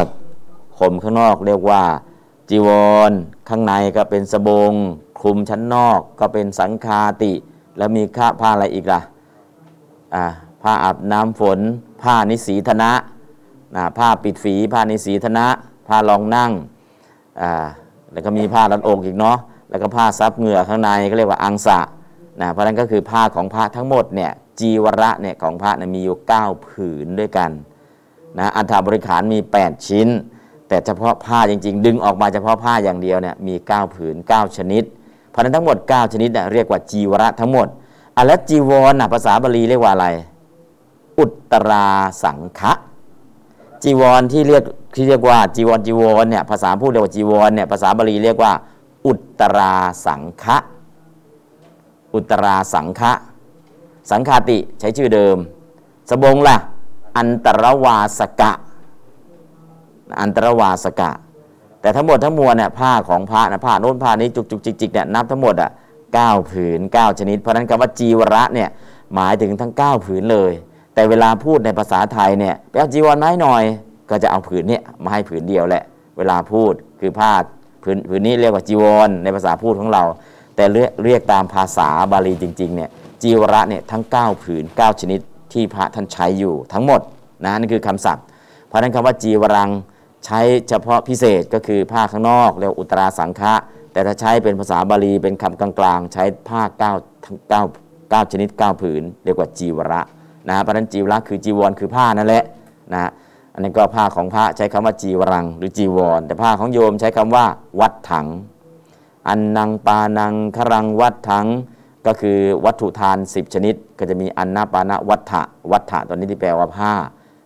[0.80, 1.84] ห่มข้างนอกเรียกว่า
[2.50, 2.70] จีว
[3.10, 3.12] ร
[3.50, 4.72] ข้างในก็เป็นสบง
[5.22, 7.34] คลุมชั้นนอกก็เป็นสังคาติ
[7.78, 9.02] แล้วมีข้าผ้าอะไรอีกล่ะ
[10.16, 10.26] อ่า
[10.64, 11.60] ผ้าอาบน้ำฝน
[12.02, 12.92] ผ้านิสีธนะ
[13.76, 15.48] นะผ้าปิดฝี ผ้านิสีธนะ
[15.88, 16.52] ผ้ารองนั่ง
[18.12, 19.38] แล้วก็มีผ้ารัดอกอีกเนาะ
[19.70, 21.80] แล้วก็ผ้าซับเหงื่อข้างในก็เรียกว่าอังสะ
[22.40, 27.52] นะเพราะนั้นก็คือผ้าของพระทั้งหมดเนี่ยจีวระเนี่ยของพระนี่ยมีอยู่ 9 ผืนด้วยกัน
[28.40, 30.08] นะอัฐบริขารมี 8 ชิ้น
[30.68, 34.84] แต่เฉพาะผ้าจริง ๆ ดึงออกมาเฉพาะผ้าอย่างเดียวเนี่ยมี 9 ผืน 9 ชนิด
[35.30, 37.68] เพราะนั้นทั้งหมด 9 ชนิดเนี่ยเรียกว่าจีวระทั้งหมด
[38.16, 40.08] อะแล้วจีวรนะภาษาบาลีเรียกว่าอะไร
[41.20, 41.88] อุตรา
[42.24, 42.74] สังฆะ
[43.84, 44.64] จีวรที่เรียก
[44.96, 48.52] ที่เรียกว่าจีวรจีวรเนี่ยภาษาพูดเรียกว่าจีวรเนี่ยภาษาบาลีเรียกว่า
[49.06, 49.74] อุตตรา
[50.06, 50.58] สังฆะ
[52.14, 53.12] อุตราสังฆะ
[54.12, 55.38] สังคาติใช้ชื่อเดิม
[56.10, 56.58] สบงล่ะ
[57.18, 58.52] อันตรวาสกะ
[60.22, 61.12] อันตรวาสกะ
[61.82, 65.72] แต่ทั้งหมดทั้งมวลเนี่ยผ้าของพระนะผ้าโน้นผ้านี้จุกจุกจิกจิกเนี่ยนับทั้งหมดอะ
[66.14, 68.70] เก้าผืนเก้าชนิด เพราะนั้นคำว่าจีวระเนี่ย
[69.16, 70.52] หมายถึงทั้ง9ผืนเลย
[70.94, 73.64] แต่เวลาพูดในภาษาไทยเนี่ยไปเอาจีวรมาให้หน่อย
[74.10, 75.84] ก็จะเอาผืนเนี่ยมาให้ผืนเดียวแหละ
[76.18, 77.32] เวลาพูดคือผ้า
[77.84, 80.04] ผืนผืนนี้เรียกว่าจีวรในภาษาพูดของเรา
[80.56, 82.90] แต่เรียกเรียกตามภาษาบาลีจริงๆเนี่ย
[83.22, 85.20] จีวระเนี่ยทั้ง 9 ผืน 9 ชนิด
[85.54, 87.02] ที่พระท่านใช้อยู่ทั้งหมด
[87.44, 88.26] นะนั่นคือคำศัพท์
[88.68, 89.70] เพราะนั้นคำว่าจีวรัง
[90.26, 93.54] ใช้เฉพาะพิเศษก็คือผ้าข้างนอกเรียกว่าอุตราสังฆะ
[93.94, 96.94] แต่ถ้าใช้เป็นภาษาบาลีเป็นคำกลางๆ ใช้ผ้าเก้า
[97.26, 97.64] ทั้งเก้า
[98.10, 100.02] เก้าชนิดเก้าผืน เรียกว่าจีวระ
[100.48, 102.44] นะเพราะฉะนั้นจีวระคือจีวรคือผ้านั่นแหละ
[102.94, 103.12] นะฮะ
[103.54, 107.46] อันนี้ก็ผ้าของพระใช้คำว่าจีวรังหรือจีวร แต่ผ้าของโยมใช้คำว่า
[107.80, 108.28] วัดถัง
[109.28, 111.48] อันนังปานังครังวัดถัง
[112.06, 116.94] ก็คือวัตถุทาน 10 ชนิด ก็จะมีอันนาปานะวัฏฐะวัฏฐะตัวนี้ที่แปลว่าผ้า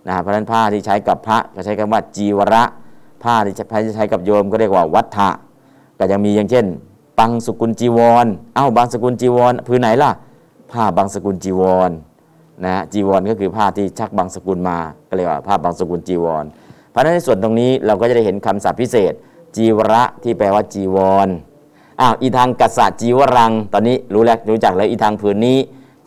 [0.08, 2.64] นะฮะเพราะฉะนั้นผ้าที่ใช้กับพระก็ใช้คำว่าจีวระ
[3.24, 5.30] ผ้าที่ใช้ใช้กับโยมก็เรียกว่าวัฏฐะ
[6.00, 6.66] ก็ยังมีอย่างเช่น
[7.20, 10.12] ปังสกุลจีวร เอ้าบางสกุลจีวรพื้นไหนล่ะ
[10.72, 11.92] ผ้าบางสกุลจีวร
[12.64, 16.46] นะฮะจีวรก็คือผ้าที่ชักบางสกุลมา ก็เรียกว่าผ้าบางสกุลจีวร
[16.92, 19.14] เพราะฉะนั้นในส่วนตรงนี้เราก็จะได้เห็นคำศัพท์พิเศษ
[19.56, 21.28] จีวระที่แปลว่าจีวร
[22.02, 25.58] อ้าวอีทางกัสสะจีวรัง ตอนนี้รู้แล้วรู้จักแล้วอีทางผืนนี้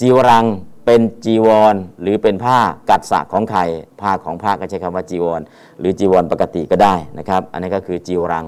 [0.00, 0.44] จีวรัง
[0.86, 2.58] เป็นจีวร หรือเป็นผ้า
[2.90, 3.60] กัสสะของใคร
[4.00, 5.40] ผ้าของผ้าก็ใช้คำว่าจีวร
[5.78, 8.46] หรือจีวรปกติก็ได้นะครับ อันนี้ก็คือจีวรัง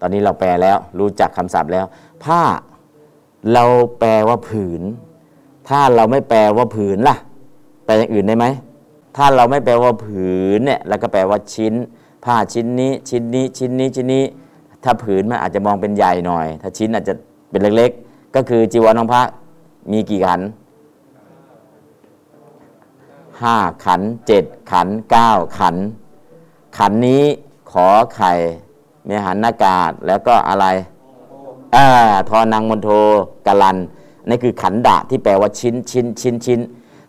[0.00, 1.86] ตอนนี้เราแปลแล้วรู้จักคำศัพท์แล้ว
[2.24, 2.42] ผ้า
[3.52, 3.64] เรา
[3.98, 4.82] แปลว่าผืน
[5.68, 7.16] ถ้าเราไม่แปลว่าผืนล่ะ
[7.84, 8.46] แปลอย่างอื่นได้ไหม
[9.16, 11.74] ถ้าเราไม่แปลว่าผืนเนี่ยเราก็แปลว่าชิ้น
[12.24, 14.24] ผ้าชิ้นนี้ชิ้นนี้ชิ้นนี้ชิ้นนี้
[14.86, 17.14] ถ้าผืนมันอาจจะมองเป็นใหญ่หน่อย ถ้าชิ้นอาจจะ
[17.50, 19.22] เป็นเล็กๆ ก็คือจีวรของพระ
[19.92, 20.40] มีกี่ขัน
[23.42, 25.76] ห้าขันเจ็ดขันเก้าขัน
[26.78, 27.24] ขันนี้
[27.70, 28.32] ขอไข่
[29.06, 30.66] เมหันนากาศแล้วก็อะไร
[31.74, 31.86] อ่า
[32.28, 32.90] ทอนังมณโท
[33.46, 33.76] กลัน
[34.28, 36.60] นี่คือขันดะที่แปลว่าชิ้นชิ้นชิ้นชิ้น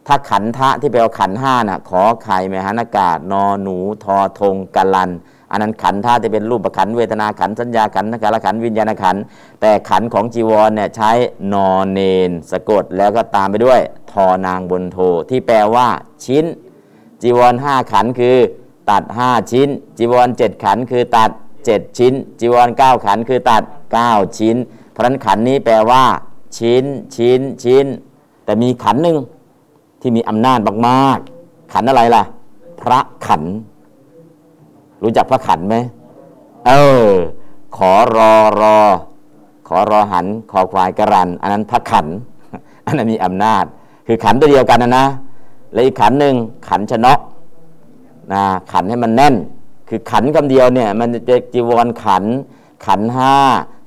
[0.07, 5.11] ถ้าขันทะที่แปลว่าขันห้าน่ะขอไข่เมหันนากาศนอหนูทอทงกลัน
[5.51, 9.15] อันนั้นขันธาจะเป็นรูปขันเวทนาขันสัญญาขันนักการขันวิญญาณขัน
[9.61, 11.11] แต่ขันของจีวรเนี่ยใช้
[11.53, 13.79] นอนเนน สะกดแล้วก็ตามไปด้วย
[14.11, 14.97] ทอนางบนโท
[15.29, 15.87] ที่แปลว่า
[16.25, 16.45] ชิ้น
[17.21, 18.37] จีวรห้าขันคือ
[18.89, 21.29] ตัดห้าชิ้น จีวรเจ็ดขันคือตัด
[21.65, 24.55] เจ็ดชิ้น จีวรเก้าขันคือตัดเก้าชิ้น
[24.91, 26.03] เพราะนั้นขันนี้แปลว่า
[26.57, 26.83] ชิ้น
[27.15, 27.85] ชิ้นชิ้น
[28.45, 29.17] แต่มีขันหนึ่ง
[30.01, 32.23] ที่มีอำนาจมากๆ ขันอะไรล่ะ
[32.81, 33.53] พระขันธ์
[35.03, 35.75] รู้จักพระขันไหม
[36.67, 36.71] เอ
[37.03, 37.07] อ
[37.77, 38.77] ขอรอรอ
[39.67, 42.07] ขอรอหัน ขอควายกระรัน อันนั้นพระขัน
[42.85, 43.65] อันนั้นมีอำนาจ
[44.07, 45.05] คือขันตัวเดียวกันนะนะ
[45.73, 46.35] และอีกขันหนึ่ง
[46.69, 47.13] ขันชนะ
[48.33, 49.35] นะขันให้มันแน่น
[49.89, 52.23] คือขันคำเดียวเนี่ย มันจะจีวรขัน
[52.85, 53.33] ขันห้า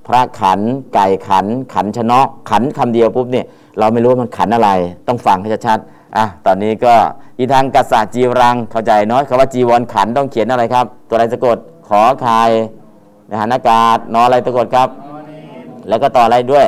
[0.07, 0.61] พระขัน
[0.94, 2.20] ไก่ขัน ขันชนะ
[2.51, 3.46] ขันธ์คำเดียวปุ๊บเนี่ย
[3.79, 4.70] เราไม่รู้ว่ามันขันอะไร
[5.09, 6.94] ต้องฟังให้ชัดๆ อะตอนนี้ก็
[7.38, 12.51] อีทางกัสสะจีวรังเข้าใจเนาะคำว่าจีวรขันต้องเขียนอะไรครับ ตัวอะไรสะกดขอคาย
[13.31, 14.88] มหานากาศนออะไรสะกดครับ
[15.88, 16.66] แล้วก็ต่ออะไรด้วย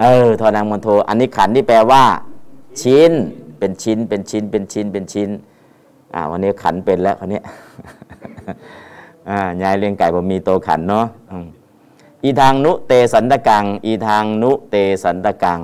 [0.00, 2.02] เออทอนางมณโทอันนี้ขันที่แปลว่า
[2.80, 3.12] ชิ้น
[3.58, 5.28] เป็นชิ้น เป็นชิ้น เป็นชิ้น เป็นชิ้น
[6.14, 7.40] อ่าวันนี้ขันเป็นแล้วคนนี้
[9.30, 11.06] อ่ายายเลี้ยงไก่ผมมีโตขันเนาะ
[12.24, 15.60] อีทางนุเตสันตกัง อีทางนุเตสันตกัง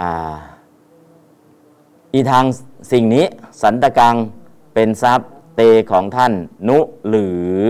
[0.00, 0.34] อ่า
[2.14, 2.44] อีทาง
[2.92, 3.24] สิ่งนี้
[3.62, 4.14] สันตกัง
[4.74, 6.32] เป็นทรัพย์เตของท่าน
[6.68, 7.60] นุหรือ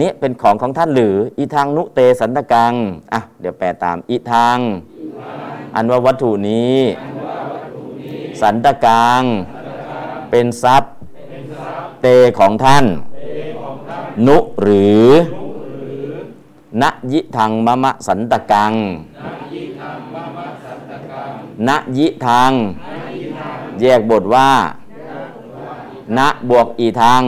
[0.00, 2.72] นี้เป็นของของท่านหรือ อีทางนุเตสันตกัง
[3.12, 4.58] อะเดี๋ยวแปลตามอีทาง
[5.74, 6.78] อันว่าวัตถุนี้
[8.40, 9.22] สันตกัง
[10.30, 10.92] เป็นทรัพย์
[12.02, 12.06] เต
[12.38, 12.84] ของท่าน
[14.26, 15.06] นุหรือ
[16.82, 18.72] ณยิทางมะมะสันตกัง
[21.68, 22.52] ณยิทาง
[23.82, 24.48] แยกบทว่า
[26.18, 27.22] ณบวกอีทาง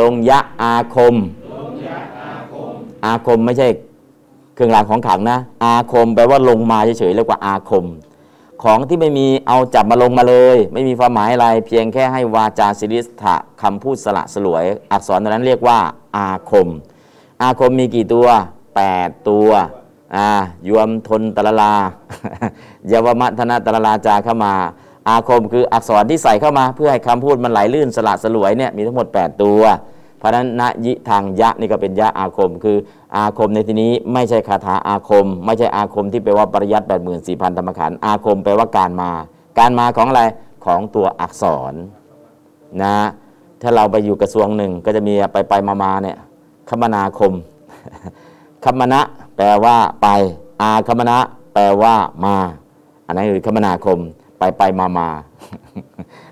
[0.00, 1.14] ลงยะอาคม
[3.04, 3.68] อาคมไม่ใช่
[4.54, 7.86] เครื่องรางของขลังนะ อาคมแปลว่าลงมาเฉยๆเรียกว่าอาคม
[8.62, 15.78] ของที่ไม่มีเอาจับมาลงมาเลย ไม่มีความหมายอะไร เพียงแค่ให้วาจาศิริสถะคำพูดสละสลวย อักษรตัวนั้นเรียกว่า
[16.16, 16.68] อาคม
[17.42, 18.26] อาคมมีกี่ตัว
[18.76, 19.48] 8 ตัว
[20.16, 20.28] อ่า
[20.66, 21.72] ยวมทนตะละลา
[22.92, 24.52] ยาวมัทนาตะละลาจาเข้ามา
[25.08, 29.60] อาคมคืออักษรที่ใส่เข้ามาเพื่อให้คำพูดมันไหลลื่นสละสลวยเนี่ยมีทั้งหมด 8 ตัว
[30.18, 32.76] เพราะนั้นณยิทางยะนี่ก็เป็นยะอาคม คือ
[33.16, 39.10] อาคมในที่นี้ไม่ใช่คาถาอาคม ไม่ใช่อาคมที่แปลว่าปริยัติแปดหมื่นสี่พันธรรมขันอาคมแปลว่าการมา
[39.58, 40.22] การมาของอะไร
[40.64, 41.74] ของตัวอักษร
[42.82, 42.96] นะ
[43.62, 46.18] ถ้าเราไปอยู่กระทรวงหนึ่งก็จะมีไปไปมามาเนี่ย
[46.68, 47.32] คมนาคม
[48.64, 49.00] คมณะ
[49.42, 50.08] ลว่าไป
[50.62, 51.18] อาคมณะ
[51.54, 52.36] แปลว่ามา
[53.06, 53.98] อันนั้นคือคมนาคม
[54.38, 55.08] ไปไปมามา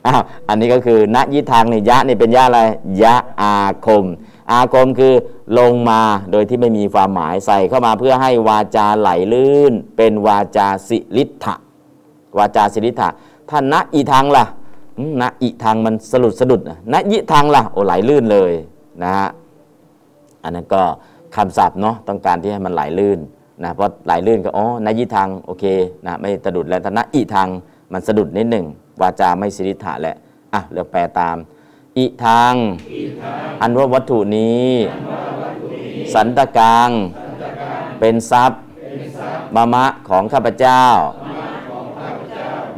[0.07, 2.61] อ้าวอันนี้ก็คือณยิทางนี่ยะนี่เป็นยะอะไร
[3.03, 3.55] ยะอา
[3.87, 4.05] คม
[4.51, 5.15] อาคมคือ
[5.59, 6.01] ลงมา
[6.33, 11.55] โดยที่ไม่มีความหมายใส่เข้ามาเพื่อให้วาจาไหลลื่น เป็นวาจาสิริธะ
[12.39, 13.09] วาจาสิริธะ
[13.49, 14.45] ถ้าณอีทางล่ะ
[15.21, 18.53] ณอีทางมันสลุดสะดุดนะณยิทางล่ะโอ้ไหลลื่นเลย
[19.03, 19.29] นะฮะ
[20.43, 20.83] อันนั้นก็
[21.37, 23.19] คำศัพท์เนาะต้องการที่ให้มันไหลลื่น
[23.63, 25.65] นะเพราะไหลลื่นก็อ๋อนายิทางโอเค
[26.07, 27.49] นะไม่สะดุดแล้วนะอีทาง
[27.93, 28.67] มันสะดุดนิดหนึ่ง
[29.01, 30.17] วาจาไม่สิริธะแหละ
[30.55, 31.37] อะเดี๋ยวแปลตาม
[31.97, 32.55] อีทาง
[33.61, 34.69] อันว่าวัตถุนี้
[36.15, 36.91] สันตกัง
[38.01, 38.61] เป็นทรัพย์
[39.55, 40.83] มามะของข้าพเจ้า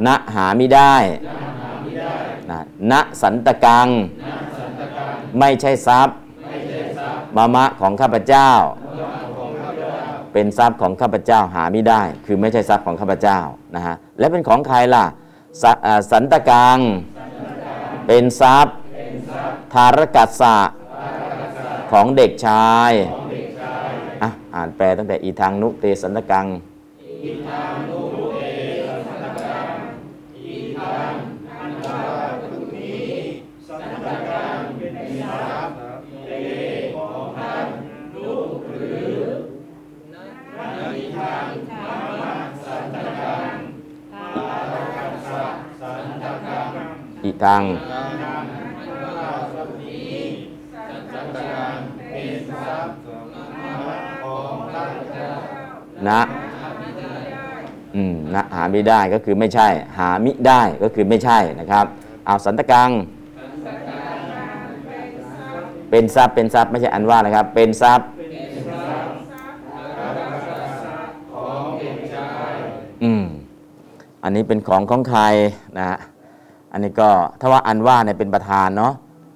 [0.06, 0.94] ณหาไมิได้
[2.50, 2.60] นะ
[2.90, 3.88] ณสันตกัง
[5.38, 6.16] ไม่ใช่ทรัพย์
[7.36, 8.50] มามะของข้าพเจ้า
[10.32, 13.38] เป็นทรัพย์ของข้าพเจ้าหาไม่ได้ คือไม่ใช่ทรัพย์ของข้าพเจ้า
[13.74, 15.04] นะฮะและเป็นของใครล่ะ
[15.62, 15.64] ส
[16.10, 16.78] สันตกัง
[18.06, 18.76] เป็นทรัพย์
[19.74, 20.58] ธารกัสสะ
[21.92, 22.92] ของเด็กชาย
[24.22, 26.46] อะอ่านแปลตั้งแต่อีทางนุเตสันตกัง
[27.02, 56.20] อีทังนะ
[57.96, 61.86] อืมนะหาไม่ได้ก็คือไม่ใช่ หามิได้ก็คือไม่ใช่นะครับ
[62.26, 62.90] เอาสันตกัง
[65.90, 68.06] เป็นทรัพย์เป็นทรัพย์ไม่ใช่อันว่านะครับ เป็นทรัพย์
[73.04, 73.24] อืม
[74.22, 75.22] อันนี้เป็นของของใคร
[75.78, 75.98] นะฮะ
[76.72, 78.92] อันนี้ก็ถ้าว่าอันว่าเนี่ยเป็นประธานเนาะ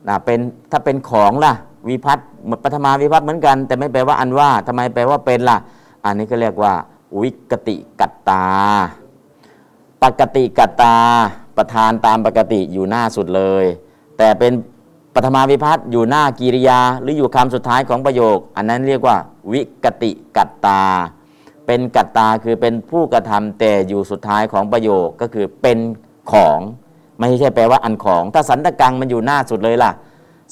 [0.08, 0.38] นะเป็น
[0.70, 1.52] ถ้าเป็นของล่ะ
[1.88, 2.26] วิพัฒน์
[2.62, 5.58] ปฐมาวิพัฒน์เหมือนกัน แต่ไม่แปลว่าอันว่าทำไมแปลว่าเป็นล่ะ
[6.04, 6.72] อันนี้ก็เรียกว่า
[7.20, 8.46] วิกติกัตตา
[10.02, 10.94] ปกติกัตตา
[11.56, 13.64] ประธานตามปกติอยู่หน้าสุดเลย
[14.18, 14.52] แต่เป็น
[15.14, 19.16] ปฐมาวิพัฒน์อยู่หน้ากิริยา หรืออยู่คำสุดท้ายของประโยค อันนั้นเรียกว่า
[19.52, 20.82] วิกติกัตตา
[21.66, 25.78] เป็นกัตตาคือเป็นผู้กระทำแต่อยู่สุดท้ายของประโยคก็คือเป็น
[26.32, 26.58] ของ
[27.18, 29.90] ไม่ใช่แปลว่าอันของ ถ้าสันตะกังมันอยู่หน้าสุดเลยล่ะ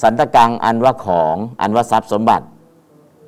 [0.02, 2.44] สันตะกังอันว่าของอันว่าทรัพย์สมบัติ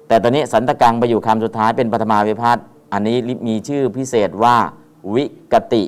[0.08, 3.16] แต่ตอนนี้สันตะกังไปอยู่คำสุดท้ายเป็นปฐมาวิพัฒน์อันนี้
[3.48, 4.56] มีชื่อพิเศษว่า
[5.14, 5.84] วิกติ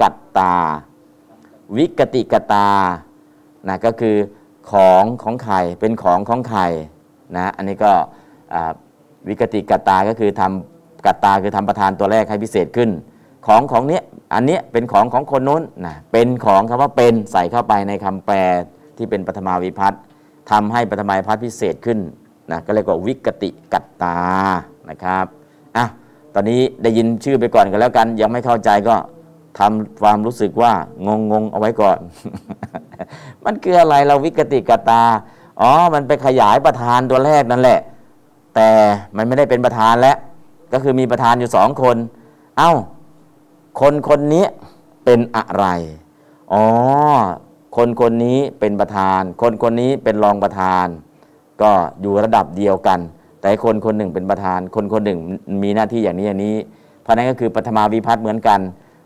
[0.00, 0.54] กัตตา
[1.76, 2.68] วิกติกตา
[3.68, 4.16] นะก็คือ
[4.70, 6.62] ของของใครเป็นของของใคร
[7.36, 7.92] นะอันนี้ก็
[9.28, 12.90] วิกติกตาก็คือทำกตาคือทำประธานตัวแรกให้พิเศษขึ้น
[13.46, 14.02] ของของเนี้ย
[14.34, 18.36] อันเนี้ยเป็นของของคนนู้นนะเป็นของคำว่าเป็นใส่เข้าไปในคำแปล
[18.96, 20.00] ที่เป็นปฐมาวิพัฒน์
[20.50, 21.98] ทำให้ปฐมาวิพัฒน์พิเศษขึ้น
[22.50, 24.18] นะก็เรียกว่าวิกติกัตตา
[24.90, 25.26] นะครับ
[25.76, 25.84] อะ
[26.34, 28.96] ตอนนี้ได้ยินชื่อไปก่อนกันแล้วกัน ยังไม่เข้าใจก็
[29.58, 30.72] ทำความรู้สึกว่า
[31.06, 31.98] งงงเอาไว้ก่อน
[33.44, 35.02] มันคืออะไรเราวิกติกตา
[35.60, 37.80] อ๋อ มันไปขยายประธานตัวแรกนั่นแหละ
[38.54, 38.68] แต่
[39.16, 40.16] มันไม่ได้เป็นประธานแล้ว
[40.72, 41.96] ก็คือมีประธานอยู่สองคน
[42.58, 42.72] เอ้า
[43.80, 44.46] คนคนนี้
[45.04, 45.66] เป็นอะไร
[46.52, 46.64] อ๋อ
[47.76, 50.86] คนคนนี้เป็นประธาน คนคนนี้เป็นรองประธาน
[51.62, 53.00] ก็อยู่ระดับเดียวกัน
[53.40, 55.18] แต่คนคนหนึ่งเป็นประธาน คนคนหนึ่ง
[55.62, 56.56] มีหน้าที่อย่างนี้อย่างนี้
[57.02, 58.60] เพราะนั้นก็คือปฐมาวิพัฒน์เหมือนกัน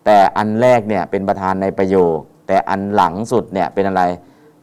[0.05, 4.03] แต่อันแรกเนี่ยเป็นประธานในประโยค แต่อันหลังสุดเนี่ยเป็นอะไร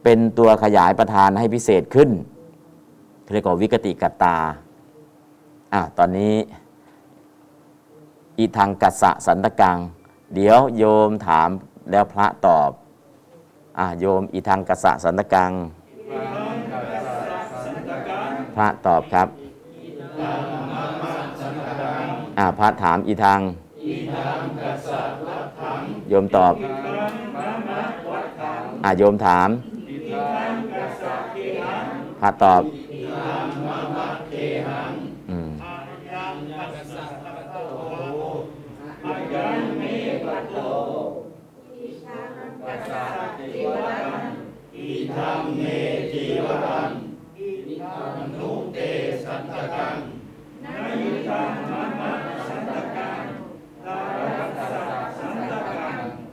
[0.04, 2.10] เป็นตัวขยายประธานให้พิเศษขึ้น
[3.32, 4.36] เรียกว่าวิกติกตา
[5.74, 6.34] อะตอนนี้
[8.38, 9.78] อีทางกัสสะสันตกัง
[10.34, 11.48] เดี๋ยวโยมถาม
[11.90, 12.70] แล้วพระตอบ
[13.78, 15.50] อะโยมอีทางกัสสะสันตกัง
[18.56, 19.28] พระตอบครับ
[22.38, 23.40] อ่าพระถามอีทาง
[26.08, 26.54] โยมตอบ
[28.84, 29.48] อ่าโยมถาม
[32.20, 32.62] พระตอบ
[35.30, 35.50] อืม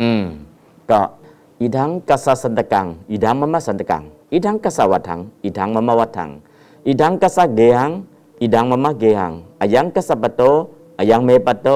[0.01, 0.23] อืม
[0.89, 1.01] ก็
[1.61, 6.29] อีทังกัสสะสันตกังอีดังมะมะสันตกังอีทังกัสสะวัฏถังอีทังมะมะวัฏถัง
[6.87, 7.91] อีดังกัสสะเกหัง
[8.41, 10.41] อีดังมะมะเกหังอายังกัสสะปะโต
[10.99, 11.67] อายังเมปะโต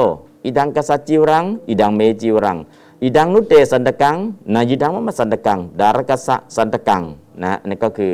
[0.45, 2.57] อีดังกัสสะจิวรังอีดังเมจิวรัง
[3.03, 4.17] อีดังนุเตสันตกัง
[4.53, 7.03] นายีดังมะมะสันตกัง ดารกัสะสันตกัง
[7.43, 8.11] นะนี่ก็คือ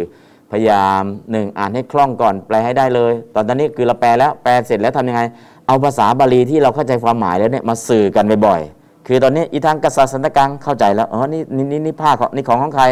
[0.52, 5.22] พยายามหนึ่งอ่านให้คล่องก่อนแปลให้ได้เลย ตอนนี้คือเราแปลแล้วแปลเสร็จแล้วทำยังไง
[5.68, 12.86] เอาภาษาบาลีที่เราเข้าใจความหมายแล้วเนี่ยมาสื่อกันบ่อยๆคือตอนนี้อีทางกษัตริย์สันตกังเข้าใจแล้วอ๋อนี่นี่นี่นี่ผ้าของนี่ของของใคร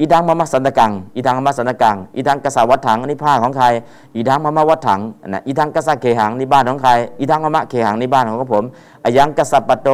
[0.00, 3.66] อีทางมามาสันตกังอีทางมามาสันตกังอีทางกษัตริย์วัดถังนนี้ผ้าของใคร
[4.16, 8.64] อีทางมามาวัดถังนะอีทางกษัตริย์เคหังนี่บ้านของใครอีทางมามาเคหังนี่บ้านของผม
[9.04, 9.88] อายังกษัตริย์ปโต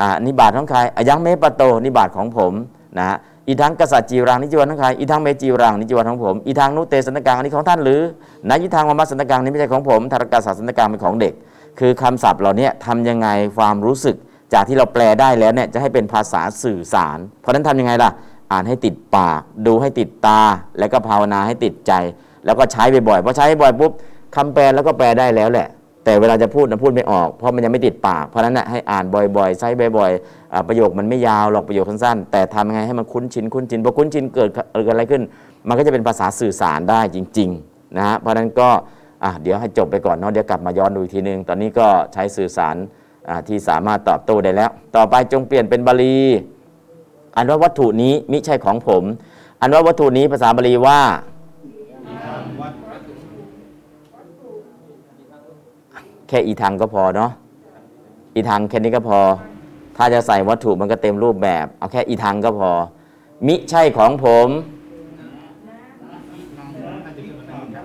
[0.00, 2.52] อ่านี่บาทของใครอายังเมปะโตนี่บาทของผม
[2.98, 3.16] นะ
[3.48, 8.00] อีทางกษัตริย์จีรังนี่จีวรของใครอีทางเมจีรังนี่จีวรของผมอีทางนุเตสันตกังอันนี้ของท่านหรือ
[8.48, 11.32] นะอีทางมามาสันตกังนี่ไม่ใช่ของผมธารกษัตริย์สันตกังเป็นของเด็ก
[11.78, 14.16] คือคำศัพท์เหล่านี้ทำยังไงความรู้สึก
[14.52, 18.10] จากที่เราแปลได้แล้วเนี่ยจะให้เป็นภาษาสื่อสาร เพราะนั้นทำยังไงล่ะ
[18.52, 20.40] อ่านให้ติดปาก ดูให้ติดตา
[20.78, 21.92] แล้วก็ภาวนาให้ติดใจ
[22.44, 23.92] แล้วก็ใช้บ่อยๆพอใช้บ่อยปุ๊บ
[24.36, 25.68] คำแปลแล้วก็แปลได้แล้วแหละ
[26.04, 29.04] แต่เวลาจะพูดนะพูดไม่ออก เพราะมันยังไม่ติดปาก เพราะนั้นนะให้อ่าน
[29.36, 34.48] บ่อยๆใช้บ่อยๆประโยคมันไม่ยาวหรอกประโยคสั้นๆแต่ทำยังไงให้มันคุ้นชินคุ้นชินพอคุ้นชินเกิด
[34.84, 35.22] เกิดอะไรขึ้น
[35.68, 38.68] มันก็จะเป็นภาษาสื่อสารได้จริงๆนะฮะเพราะนั้นก็
[39.42, 42.76] เดี๋ยวให้จบไปก่อนเนาะเดี๋ยวกลับมาย้อนดูอีกทีนึง ตอนนี้ก็ใช้สื่อสาร
[43.48, 46.18] ที่สามารถตอบโต้ได้แล้ว ต่อไปจงเปลี่ยนเป็นบาลี
[47.36, 49.02] อันว่าวัตถุนี้มิใช่ของผม
[49.60, 51.00] อันว่าวัตถุนี้ภาษาบาลีว่า
[56.32, 57.30] ค่อีทางก็พอเนาะ
[58.34, 59.20] อีทางแค่นี้ก็พอ
[59.96, 62.70] ถ้าจะใส่วัตถุมันก็เต็มรูปแบบ เอาแค่อีทางก็พอ
[63.46, 64.48] มิใช่ของผม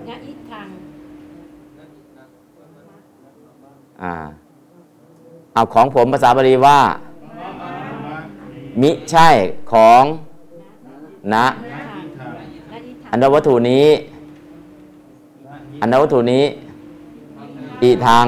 [0.08, 0.66] ยะอิทัง
[4.02, 4.14] อ่า
[5.54, 6.78] เอาของผมภาษาบาลีว่า
[8.82, 9.28] มิใช่
[9.72, 10.02] ของ
[11.34, 13.86] นะยะอิทังอันว่าวัตถุนี้
[15.80, 16.44] อันว่าวัตถุนี้
[17.82, 18.26] อีทาง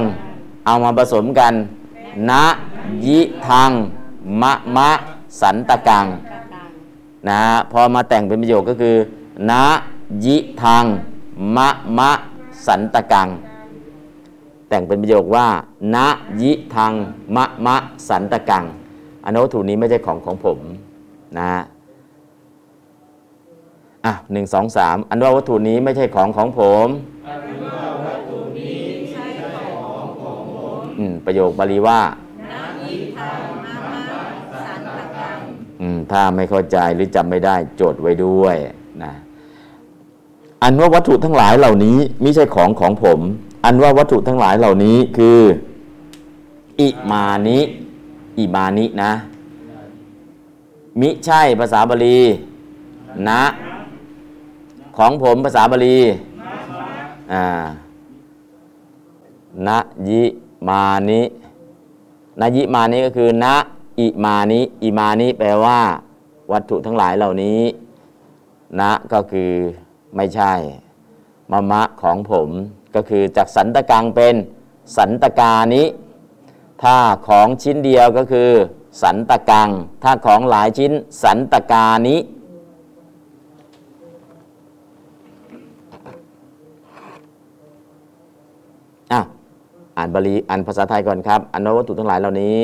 [0.66, 1.52] เอามาผสมกัน
[2.30, 2.44] นะ
[3.06, 3.70] ยิทาง
[4.42, 4.90] มะมะ
[5.40, 6.68] สันตกังกะตัง
[7.28, 7.40] นะ
[7.72, 8.96] พอมาแต่งเป็นประโยคก็คือ
[9.50, 9.64] นะ
[10.24, 10.84] ยิทาง
[11.56, 12.10] มะมะ
[12.66, 13.28] สันตะกัง
[14.68, 15.46] แต่งเป็นประโยคว่า
[15.94, 16.06] นะ
[16.42, 16.92] ยิทาง
[17.36, 17.76] มะมะ
[18.08, 18.64] สันตะกัง
[19.24, 20.58] อันวัตถุนี้ไม่ใช่ของของผม
[21.38, 21.52] นะ
[24.04, 26.88] อะหนึ่งสองสามอันว่าวัตถุนี้ไม่ใช่ของของผม
[28.32, 28.39] อื
[31.08, 32.00] มประโยคบาลีว่า
[32.52, 34.22] นะอิทังมะมะ
[34.66, 35.38] สันตะกัง
[35.80, 38.56] อืมถ้าไม่เข้าใจหรือจำไม่ได้โจทย์ไว้ด้วย
[39.04, 39.12] นะ
[40.62, 43.20] อันว่าวัตถุทั้งหลายเหล่านี้ไม่ใช่ของของผม
[43.64, 45.40] อันว่าวัตถุทั้งหลายเหล่านี้คือ
[46.80, 47.60] อิมานิ
[48.38, 49.12] อิมานินะ
[51.00, 52.18] มิใช่ภาษาบาลี
[53.28, 53.42] นะ
[54.96, 55.98] ของผมภาษาบาลี
[57.32, 57.46] อ่า
[59.68, 60.22] นะยิ
[60.68, 61.22] มานิ
[62.40, 63.56] นะยิมานิก็คือนะ
[64.00, 65.80] อิมานิอิมานิแปลว่า
[66.52, 67.60] วัตถุทั้งหลายเหล่านี้
[68.80, 69.52] นะก็คือ
[70.16, 70.52] ไม่ใช่
[71.50, 72.48] มะมะของผม
[72.94, 74.34] ก็คือจากสันตกังเป็น
[74.96, 75.84] สันตกานิ
[76.82, 76.96] ถ้า
[77.28, 78.50] ของชิ้นเดียวก็คือ
[79.02, 79.68] สันตกัง
[80.02, 80.92] ถ้าของหลายชิ้น
[81.22, 82.16] สันตกานิ
[89.12, 89.20] อะ
[90.00, 92.56] อ่านบาลีอ่านภาษาไทยก่อนครับอันว่าวัตถุทั้งหลายเหล่านี้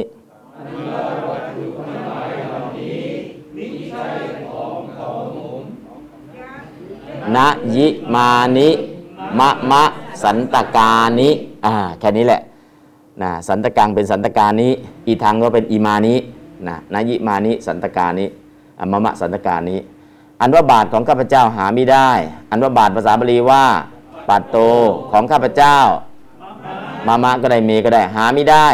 [7.37, 8.69] นะยิมานิ
[9.39, 9.85] มะมะ
[10.23, 11.31] สันตกานิ
[11.65, 12.41] อ่าแค่นี้แหละ
[13.23, 14.69] นะสันตกังเป็นสันตกานิ
[15.07, 16.15] อิทังก็เป็นอิมานิ
[16.69, 18.27] นะนะอิมานิสันตกานิ
[18.93, 19.77] มะมะสันตกานิ
[20.41, 22.11] อันว่าบาทของข้าพเจ้าหาไม่ได้
[22.51, 23.65] อันว่าบาทภาษาบาลีว่า
[24.29, 24.57] ปัตโต
[25.13, 25.77] ของข้าพเจ้า
[27.07, 28.67] มะมะก็ได้เมก็ได้ หาไม่ได้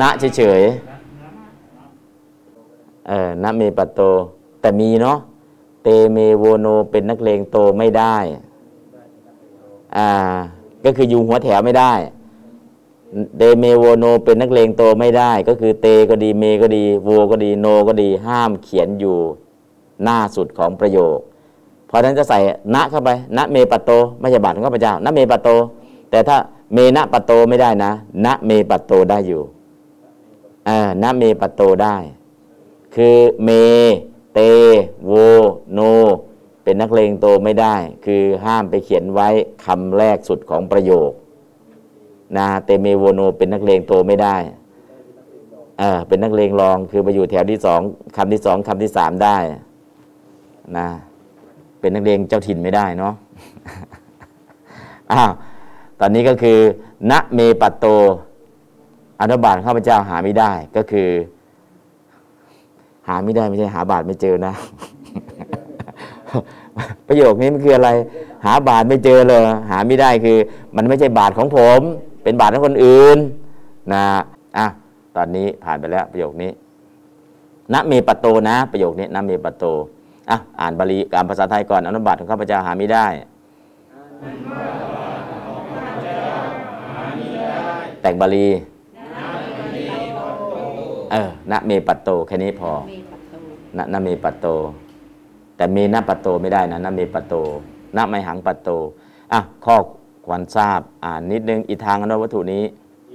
[0.00, 0.02] นะ
[0.36, 4.00] เฉยๆเออนะเมปัตโต
[4.60, 5.18] แต่มีเนาะ
[5.82, 8.16] เตเมโวโนเป็นนักเลงโตไม่ได้
[9.96, 10.08] อ่า
[10.84, 11.92] ก็คืออยู่หัวแถวไม่ได้
[13.36, 19.18] เตเมโวโนเป็นนักเลงโตไม่ได้ ก็คือเตก็ดีเมก็ดีโวก็ดีโนก็ดีห้ามเขียนอยู่
[20.02, 21.18] หน้าสุดของประโยค
[21.86, 22.38] เพราะฉะนั้นจะใส่
[22.74, 23.90] นะเข้าไปนะเมปัตโต
[24.20, 25.48] ไม่ใช่บาทของข้าพเจ้านะเมปัตโต
[26.12, 26.36] แต่ถ้า
[26.72, 27.92] เมนะปัตโตไม่ได้นะ
[28.24, 29.42] นะเมปัตโตได้อยู่
[30.68, 31.96] อ่านะเมปัตโตได้
[32.94, 33.50] คือเม
[34.34, 34.38] เต
[35.06, 35.14] โว
[35.72, 35.80] โน
[36.62, 39.28] เป็นนักเลงโตไม่ได้ คือห้ามไปเขียนไว้
[39.64, 41.10] คำแรกสุดของประโยค
[42.38, 44.36] นะเตเมโวโนเป็นนักเลงโตไม่ได้
[45.78, 47.80] เออเป็นนักเลงรองคือไปอยู่แถวที่สอง
[48.16, 49.36] คำที่สองคำที่สามได้
[50.78, 50.88] นะ
[51.80, 53.14] เป็นนักเลงเจ้าถิ่นไม่ได้เนาะ
[55.12, 55.30] อ้าว
[56.04, 56.58] ตอนนี้ก็คือ
[57.10, 57.86] นะเมปัตโต
[59.20, 61.08] อันว่าบาทข้าพเจ้าหาไม่ได้ ก็คือ
[63.08, 64.54] หาไม่ได้ไม่ใช่หาบาทไม่เจอนะ
[67.08, 67.90] ประโยคนี้มันคืออะไร
[68.44, 69.40] หาบาทไม่เจอเลย
[69.70, 70.38] หาไม่ได้คือ
[70.76, 71.80] มันไม่ใช่บาทของผม
[72.22, 73.18] เป็นบาทของคนอื่น
[73.92, 74.04] นะ
[74.58, 74.66] อะ
[75.16, 76.50] ตอนนี้ผ่านไปแล้วประโยคนี้
[77.72, 79.64] นะเมปะโตนะ ประโยคนี้นะเมปะโต
[80.30, 83.06] อะอ่านบาลีอ่านภาษาไทยก่อนอนุบัติของข้าพเจ้าหาไม่ได้
[88.02, 88.46] แต่งบาลี
[91.12, 93.34] เออนะเมปัตโตแค่นี้พอเมปัตโต
[93.76, 94.46] นะนะเมปัตโต
[95.56, 97.34] แต่เมนะปัตโตไม่ได้นะนะเมปัตโต
[97.96, 98.68] นะไมหังปัตโต
[99.32, 99.76] อะข้อ
[100.26, 102.64] ควรทราบอ่านนิดนึงอีทางอนวัตถุนี้
[103.08, 103.10] เ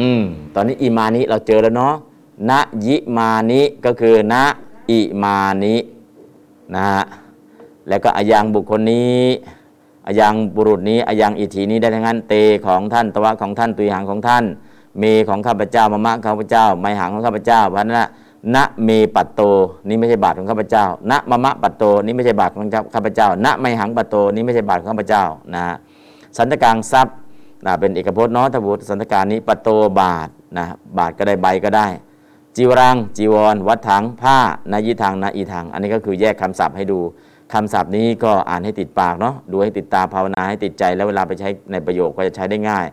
[0.00, 0.22] อืม
[0.54, 1.94] ตอนนี้อิมานิเราเจอแล้วเนาะ
[2.50, 4.44] นะยิมานิก็คือนะ
[4.90, 5.76] อิมานิ
[6.74, 7.02] นะฮะ
[7.88, 9.22] แล้วก็อายังบุคคลนี้
[10.06, 12.34] อายังบุรุษนี้อายังอิทธินี้ได้ทั้งนั้นเต
[12.66, 14.44] ของท่านตวะของท่านตุยหังของท่าน
[14.98, 18.08] เมของข้าพเจ้ามะมะข้าพเจ้า ไมหังของข้าพเจ้าพันนะ
[18.54, 19.40] นะเมปัตโต
[19.88, 25.24] นี่ไม่ใช่บาทของข้าพเจ้านะมะมะปัตโตนี่ไม่ใช่บาทของข้าพเจ้านะไมหังปัตโตนี่ไม่ใช่บาทของข้าพเจ้า
[25.54, 25.76] นะฮะ
[26.36, 27.17] สันตกลางทรัพย์
[27.66, 29.68] นะเป็นเอกพจน์เนาะถ้าพูดสันตการนี้ปะโต
[30.00, 30.28] บาท
[30.58, 30.64] นะ
[30.98, 31.86] บาทก็ได้ใบก็ได้
[32.56, 34.36] จีวรัง จีวร วัดถังผ้า
[34.72, 37.00] นายิทังนาอีทังอันนี้ก็คือแยกคำศัพท์ให้ดู
[37.52, 42.86] คำศัพท์นี้ก็อ่านให้ติดปากเนาะดูให้ติดตาภาวนาให้ติดใจ แล้วเวลาไปใช้ในประโยคก็จะใช้ได้ง่าย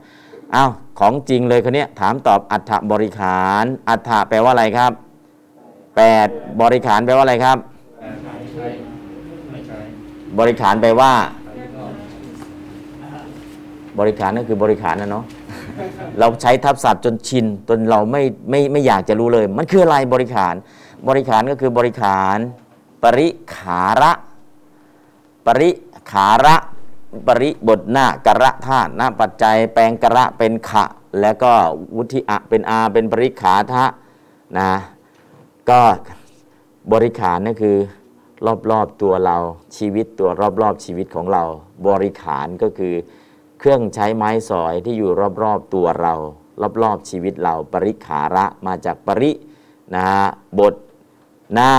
[0.55, 4.91] อ้าวของจริงเลยคนนี้ยถามตอบอัฏฐบริขาร อัฏฐแปลว่าอะไรครับ
[5.97, 6.27] แปด
[6.61, 7.57] บริขารแปลว่าอะไรครับ
[10.39, 11.11] บริขารแปลว่า
[13.99, 15.25] บริขารก็คือบริขารนะเนาะ
[16.19, 20.55] เราใช้ทับศัพท์จนชินจนเราไม่ไม่ไม่อยากจะรู้เลย มันคืออะไรบริขาร
[21.07, 22.37] บริขารก็คือบริขาร
[23.03, 24.11] ปริขาระ
[25.45, 25.69] ปริ
[26.11, 26.55] ขาระ
[27.27, 30.85] ปริบทหน้ากระธาตุหน้าปัจจัย แปลงกระเป็นขะ
[31.21, 31.51] แล้วก็
[31.95, 33.85] วุธิอะเป็นอาเป็นปริขาทะ
[34.57, 34.71] นะ
[35.69, 35.79] ก็
[36.91, 37.77] บริขารนั่นคือ
[38.71, 39.37] รอบๆตัวเรา
[39.77, 40.29] ชีวิตตัว
[40.61, 41.43] รอบๆชีวิตของเรา
[41.87, 42.93] บริขารก็คือ
[43.59, 45.11] เครื่องใช้ไม้สอยที่อยู่
[45.43, 46.13] รอบๆตัวเรา
[46.81, 49.31] รอบๆชีวิตเราปริขาระมาจากปริ
[49.93, 50.23] นะฮะ
[50.59, 50.75] บท
[51.53, 51.73] หน้า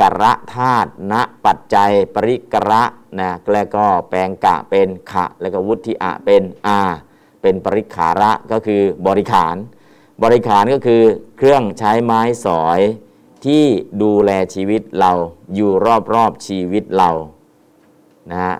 [0.00, 1.14] กระธาตุณ
[1.44, 2.82] ปัจจัย ปริกระ
[3.18, 6.80] นะแล้วก็แปลงกะเป็นขะ แล้วก็วุฒิอะเป็นอา
[7.42, 9.56] เป็นปริขาระก็คือบริขาร
[10.22, 11.02] บริขารก็คือ
[11.36, 12.80] เครื่องใช้ไม้สอย
[13.46, 13.64] ที่
[14.02, 15.12] ดูแลชีวิตเรา
[15.54, 15.70] อยู่
[16.14, 17.10] รอบๆชีวิตเรา
[18.30, 18.54] นะฮะ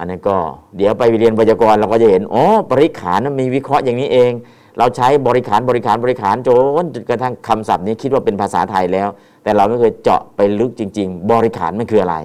[0.00, 0.36] อันนี้นก็
[0.76, 4.32] เดี๋ยวไปเรียนไวยากรณ์เราก็จะเห็นอ๋อบริขารมันมีวิเคราะห์อย่างนี้เอง
[4.78, 6.48] เราใช้บริขารบริขารบริขารจ
[6.82, 9.08] นจนกระทั่งคำศัพท์นี้คิดว่าเป็นภาษาไทยแล้ว
[9.42, 12.16] แต่เราไม่เคยเจาะไปลึกจริง ๆ บริขารมันคืออะไร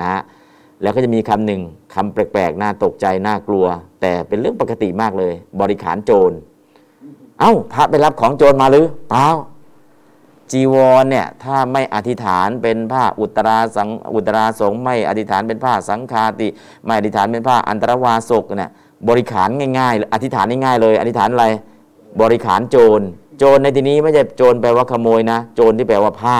[0.00, 0.20] นะฮะ
[0.82, 1.60] แล้วก็จะมีคำหนึ่ง
[1.94, 3.66] คำแปลกๆน่าตกใจน่ากลัว
[4.00, 6.32] แต่เป็นเรื่องปกติมากเลย บริขารโจร
[7.40, 9.26] เอ้าพระไปรับของโจรมาหรือเปล่า
[10.52, 16.48] จีวรเนี่ยถ้าไม่อธิษฐานเป็นผ้าอุตราสังอุตราสงไม่อธิษฐานเป็นผ้าสังฆาติ
[16.84, 18.70] ไม่อธิษฐานเป็นผ้าอันตรวาสกเนี่ย
[19.08, 21.46] บริขารง่ายๆ อธิษฐานง่ายๆเลย อธิษฐานอะไร
[22.20, 23.00] บริขารโจร
[23.38, 26.38] โจรในที่นี้ไม่ใช่โจรแปลว่าขโมยนะ โจรที่แปลว่าผ้า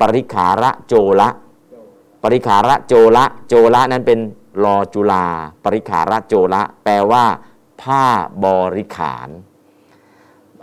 [0.00, 1.28] ปริขาระโจละ
[2.22, 4.18] ปริขาระโจละโจละนั้นเป็น
[4.64, 5.24] รอจุลา
[5.64, 7.24] ปริขาระโจละแปลว่า
[7.82, 8.04] ผ้า
[8.44, 9.28] บริขาร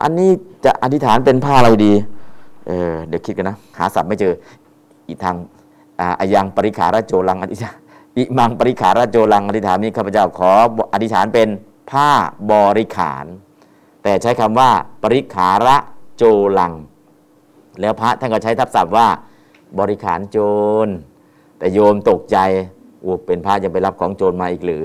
[0.02, 0.32] อันนี้
[0.66, 1.94] จะอธิษฐานเป็นผ้าอะไรดี
[2.68, 4.34] เออเดี๋ยวคิดกันนะ หาศัพท์ไม่เจอ
[5.08, 5.36] อีทาง
[6.20, 7.76] อายังปริขาระโจลังอธิษฐาน
[8.18, 10.52] อิมังปริขาระโจลังอธิษฐานนี้ข้าพเจ้าขอ
[10.94, 11.48] อธิษฐานเป็น
[11.92, 12.10] ผ้า
[12.52, 13.26] บริขาร
[14.04, 14.70] แต่ใช้คำว่า
[15.04, 15.78] ปริขาระ
[16.18, 16.24] โจ
[16.60, 16.74] ลัง
[17.82, 19.08] แล้วพระท่านก็ใช้ทับศัพท์ว่า
[19.80, 20.38] บริขารโจ
[20.86, 20.88] ร
[21.58, 22.38] แต่โยมตกใจ
[23.02, 24.84] โอ้เป็นพระจะไปรับของโจรมาอีกหรือ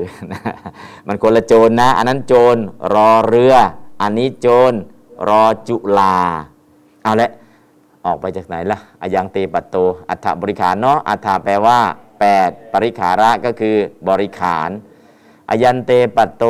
[1.07, 2.57] มันคนละโจรนะ อันนั้นโจร
[2.95, 3.55] รอเรือ
[4.03, 4.73] อันนี้โจร
[5.29, 6.17] รอจุลา
[7.03, 7.31] เอาละ
[8.07, 9.77] ออกไปจากไหนล่ะอายังเตปัตโต
[10.09, 11.79] อัฏฐบริขารเนาะ อัฏฐแปลว่า
[12.31, 13.77] 8 ปริขาระก็คือ
[14.09, 14.71] บริขาร
[15.51, 16.45] อายันเตปัตโต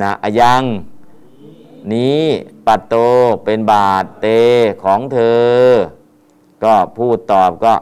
[0.00, 0.62] นะอายัง
[1.92, 2.24] นี้
[2.66, 2.94] ปัตโต
[3.44, 4.26] เป็นบาทเต
[4.84, 5.50] ของเธอ
[6.64, 7.74] ก็พูดตอบก็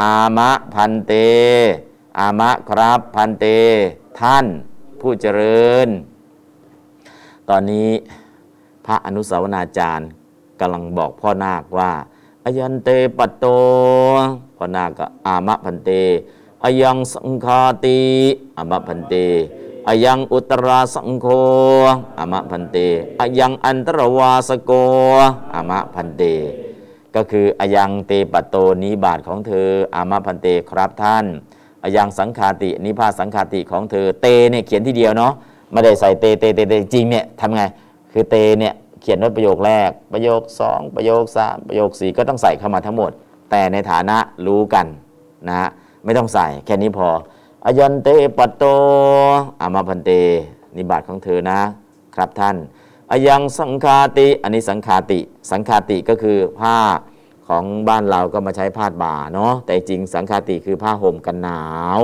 [0.00, 1.12] อามะพันเต
[2.18, 3.46] อามะครับพันเต
[4.20, 4.46] ท่าน
[5.00, 5.88] ผู้เจริญ
[7.48, 7.90] ตอนนี้
[8.86, 10.08] พระอนุสาวนาจารย์
[10.64, 11.90] กำลังบอกพ่อนาคว่า
[12.44, 12.88] อายันเต
[13.18, 13.46] ปัตโต
[14.56, 15.90] พ่อนาคก็อามะพันเต
[16.64, 18.00] อายังสังคาติ
[18.56, 19.14] อามะพันเต
[19.88, 21.26] อายังอุตราสังโฆ
[22.18, 22.78] อามะพันเต
[23.20, 24.72] อายังอันตรวาสโก
[25.54, 26.22] อามะพันเต
[27.14, 31.24] ก็คืออายังเตปะโตนิบาทของเธออามะพันเตครับท่าน
[31.82, 35.32] อายังสังคาตินิพาสังคาติของเธอเตเนี่ยเขียนที่เดียวเนาะ
[35.72, 37.62] ไม่ได้ใส่เตเตเตเตจริงเนี่ยทำไง
[38.12, 38.74] คือเตเนี่ย
[39.04, 43.10] เขียนไว้ประโยคแรก ประโยคสองประโยคสามประโยคสี่ก็ต้องใส่เข้ามาทั้งหมด
[43.50, 44.86] แต่ในฐานะรู้กัน
[45.48, 45.68] นะฮะ
[46.04, 47.08] ไม่ต้องใส่แค่นี้พอ
[47.64, 48.64] อายันเตปัตโต
[49.60, 50.10] อามาพันเต
[50.76, 51.60] นิบาตของเธอนะ
[52.16, 52.56] ครับท่าน
[53.10, 56.76] อายังสังคาติ อันนี้สังคาติ สังคาติก็คือผ้า
[57.48, 61.62] ของบ้านเราก็มาใช้ผ้าบ่าเนาะแต่จริงสังคาติคือผ้าห่มกันหนา
[61.98, 62.00] ว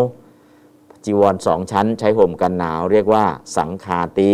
[1.05, 3.25] จีวรสองชั้นใช้ห่มกันหนาว เรียกว่า
[3.59, 4.33] สังคาติ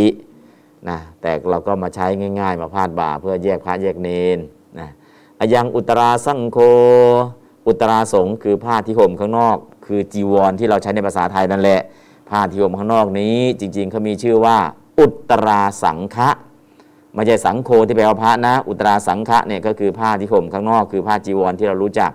[0.88, 2.06] นะแต่เราก็มาใช้
[2.40, 4.38] ง่าย ๆ มาพาดบ่าเพื่อแยกพระแยกเนน
[4.78, 4.88] นะ
[5.40, 6.58] อายังอุตราสังโฆ
[7.66, 9.56] อุตราสงคือผ้าที่ห่มข้างนอก
[9.86, 11.80] คือจีวรที่เราใช้ในภาษาไทยนั่นแหละ
[12.30, 14.58] ผ้าที่ห่มข้างนอกนี้ จริง ๆเขามีชื่อว่า
[15.00, 16.30] อุตราสังฆะ
[17.14, 22.12] ไม่ใช่สังโฆที่แปลว่าพระนะ อุตราสังฆะเนี่ยก็คือผ้าที่ห่มข้างนอก คือผ้าจีวรที่เรารู้จัก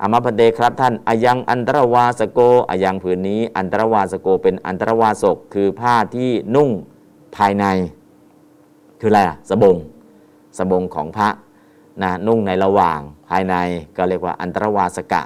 [0.00, 2.40] อามาพันเตครับท่านอายังอันตรวาสโก
[2.70, 6.70] อายังผืนนี้ อันตรวาสโกเป็นอันตรวาสกคือผ้าที่นุ่ง
[7.36, 7.64] ภายใน
[9.00, 9.76] คืออะไรอะสบง
[10.58, 11.28] สบงของพระ
[12.02, 13.54] นะนุ่งในระหว่างภายใน
[13.96, 15.22] ก็เรียกว่าอันตรวาสกะ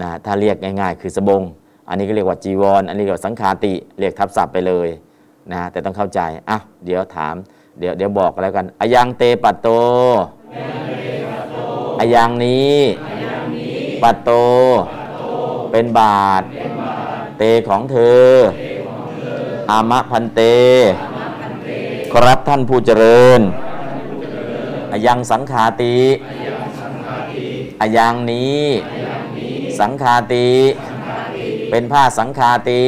[0.00, 1.42] นะถ้าเรียกง่ายๆ คือสบง
[1.88, 4.88] อันนี้ก็เรียกว่าจีวรอันนี้กว่าสังฆาติเรียกทับศัพท์ไปเลย
[5.52, 7.34] นะแต่ต้องเข้าใจอะเดี๋ยวถาม
[7.78, 9.68] เดี๋ยวเดี๋ยวบอกกันแล้วกันอายังเตปัตโต
[12.00, 12.76] อายังนี้
[14.02, 14.30] ปัตโต
[15.70, 16.42] เป็นบาท
[17.38, 17.96] เตของเธ
[18.26, 18.30] อ
[19.70, 20.40] อามะพันเต
[22.12, 23.40] ครับท่านผู้เจริญ
[24.92, 25.98] อายังสังขาติ
[27.80, 28.64] อายังนี้
[29.80, 30.48] สังขาติ
[31.70, 32.84] เป็นผ้าสังขาติ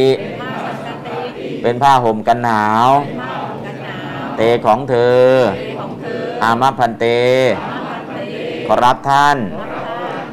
[1.62, 2.88] เป็นผ้าห่มกันหนาว
[4.36, 5.22] เตของเธอ
[6.42, 7.04] อามะพันเต
[8.66, 9.36] ขอรับท่าน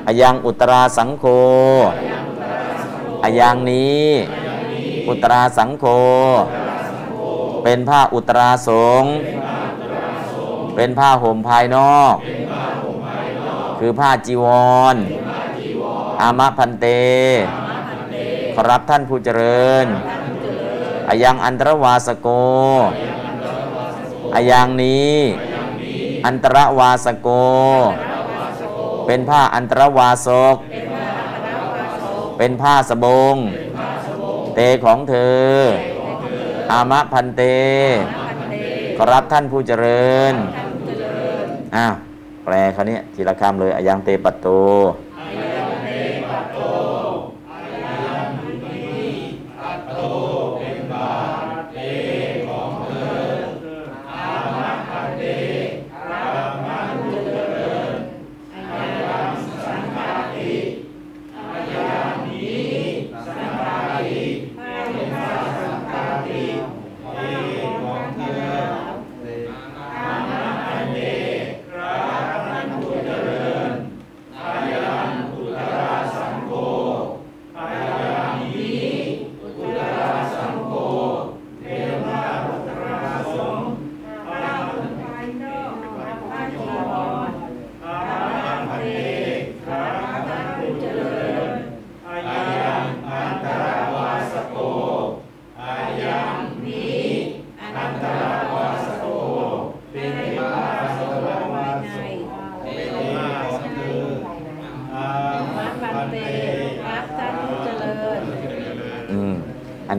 [0.08, 1.26] อายังอุตราสังโฆ
[3.24, 4.08] อายังนี้
[5.10, 5.86] อุตราสังโฆ
[7.64, 8.70] เป็นผ้าอุตราส
[9.02, 9.12] งฆ์
[10.76, 12.16] เป็นผ้าห่มภายนอก
[13.80, 14.46] คือผ้าจีว
[14.94, 14.96] ร
[16.22, 16.86] อามะพันเต
[18.54, 19.86] ขอรับท่านผู้เจริญ
[21.10, 22.28] อายังอันตรวาสโก
[24.36, 25.16] อายังนี้
[26.26, 27.30] อันตรวาสโก
[29.06, 30.58] เป็นผ้าอันตรวาสก
[32.38, 35.54] เป็นผ้าสบงเตของเธอ
[36.72, 37.42] อามะพันเต
[38.98, 40.36] ขอรับท่านผู้เจริญ
[41.76, 41.94] อ้าว
[42.46, 44.48] แปลคราวนี้ทีละคำเลยอายังเตปัตโต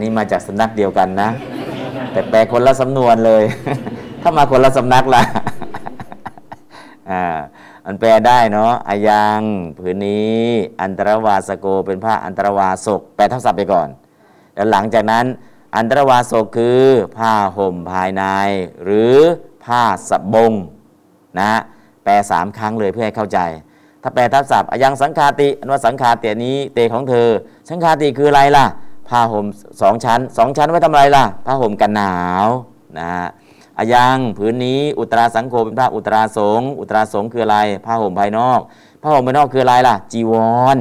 [0.03, 1.28] นี้มาจากสำนักเดียวกันนะ
[2.12, 3.42] แต่แปลคนละสำนวนเลย
[4.22, 5.22] ถ้ามาคนละสำนักล่ะ
[7.11, 7.24] อ่า
[7.86, 9.40] มันแปลได้เนาะอายัง
[9.78, 10.40] ผืนนี้
[10.80, 13.88] อันตรวาสโกเป็นผ้าอันตรวาสกแปลทับศัพท์ไปก่อน
[14.55, 15.24] แล้วหลังจากนั้น
[15.76, 16.80] อันตรวาสกคือ
[17.16, 18.22] ผ้าห่มภายใน
[18.84, 19.14] หรือ
[19.64, 20.53] ผ้าสบง
[21.40, 21.53] นะ
[22.05, 23.38] แปลสามครั้งเลยเพื่อให้เข้าใจ
[24.03, 27.28] ถ้าแปลทับศัพท์อายังสังคาติอันว่าสังคาติอันนี้เตของเธอ
[27.70, 28.66] สังคาติคืออะไรล่ะ
[29.11, 29.46] ผ้าห่ม
[29.82, 32.46] สองชั้นสองชั้นไว้ทำอะไรล่ะ ผ้าห่มกันหนาว
[32.98, 33.26] นะฮะ
[33.78, 38.61] อายังผืนนี้อุตราสังโฆเป็นผ้าอุตราสงอุตราสงคืออะไร ผ้าห่มภายนอก
[39.02, 40.32] ผ้าห่มภายนอกคืออะไรล่ะ จีว
[40.76, 40.78] ร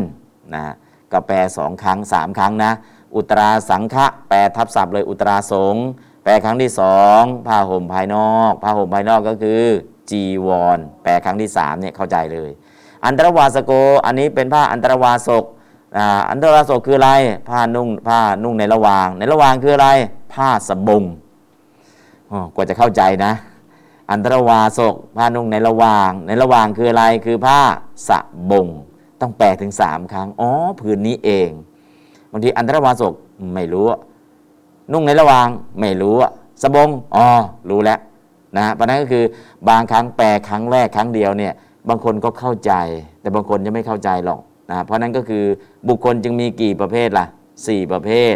[0.55, 0.65] นะ
[1.11, 2.71] ก็แปลสองครั้งสามครั้งนะ
[3.15, 5.75] อุตราสังฆะแปลทับศัพท์เลยอุตราสง
[6.23, 9.61] แปลครั้งที่สองผ้าห่มภายนอก ผ้าห่มภายนอกก็คือ
[10.11, 12.51] จีวร แปลครั้งที่สามเนี่ยเข้าใจเลย
[13.05, 13.71] อันตรวาสโก
[14.05, 15.45] อันนี้เป็นผ้าอันตรวาสก
[16.30, 17.12] อันตรวาสกคืออะไร
[17.50, 19.90] ผ้านุ่งผ้านุ่งในระหว่าง ในระหว่างคืออะไร
[20.34, 21.04] ผ้าสบง
[22.56, 23.34] กว่าจะเข้าใจนะ
[24.12, 27.60] อันตรวาสกผ้านุ่งในระหว่าง ในระหว่างคืออะไรคือผ้า
[28.10, 28.12] ส
[28.52, 28.68] บง
[29.22, 31.50] ต้องแปลถึงสามครั้งอ๋อผืนนี้เอง
[32.32, 33.14] บางทีอันตรวาสก
[33.56, 33.86] ไม่รู้
[34.92, 35.48] นุ่งในระหว่าง
[35.80, 36.16] ไม่รู้
[36.62, 37.26] สบงอ๋อ
[37.70, 38.00] รู้แล้ว
[38.58, 39.24] นะเพราะนั้นก็คือ
[39.70, 41.54] บางครั้งแปลครั้งแรกครั้งเดียวเนี่ย
[41.90, 42.74] บางคนก็เข้าใจ
[43.22, 45.43] แต่บางคนจะไม่เข้าใจหรอก นะเพราะนั้นก็คือ
[45.88, 47.26] บุคคลจึงมีกี่ประเภทล่ะ
[47.67, 48.36] สี่ประเภท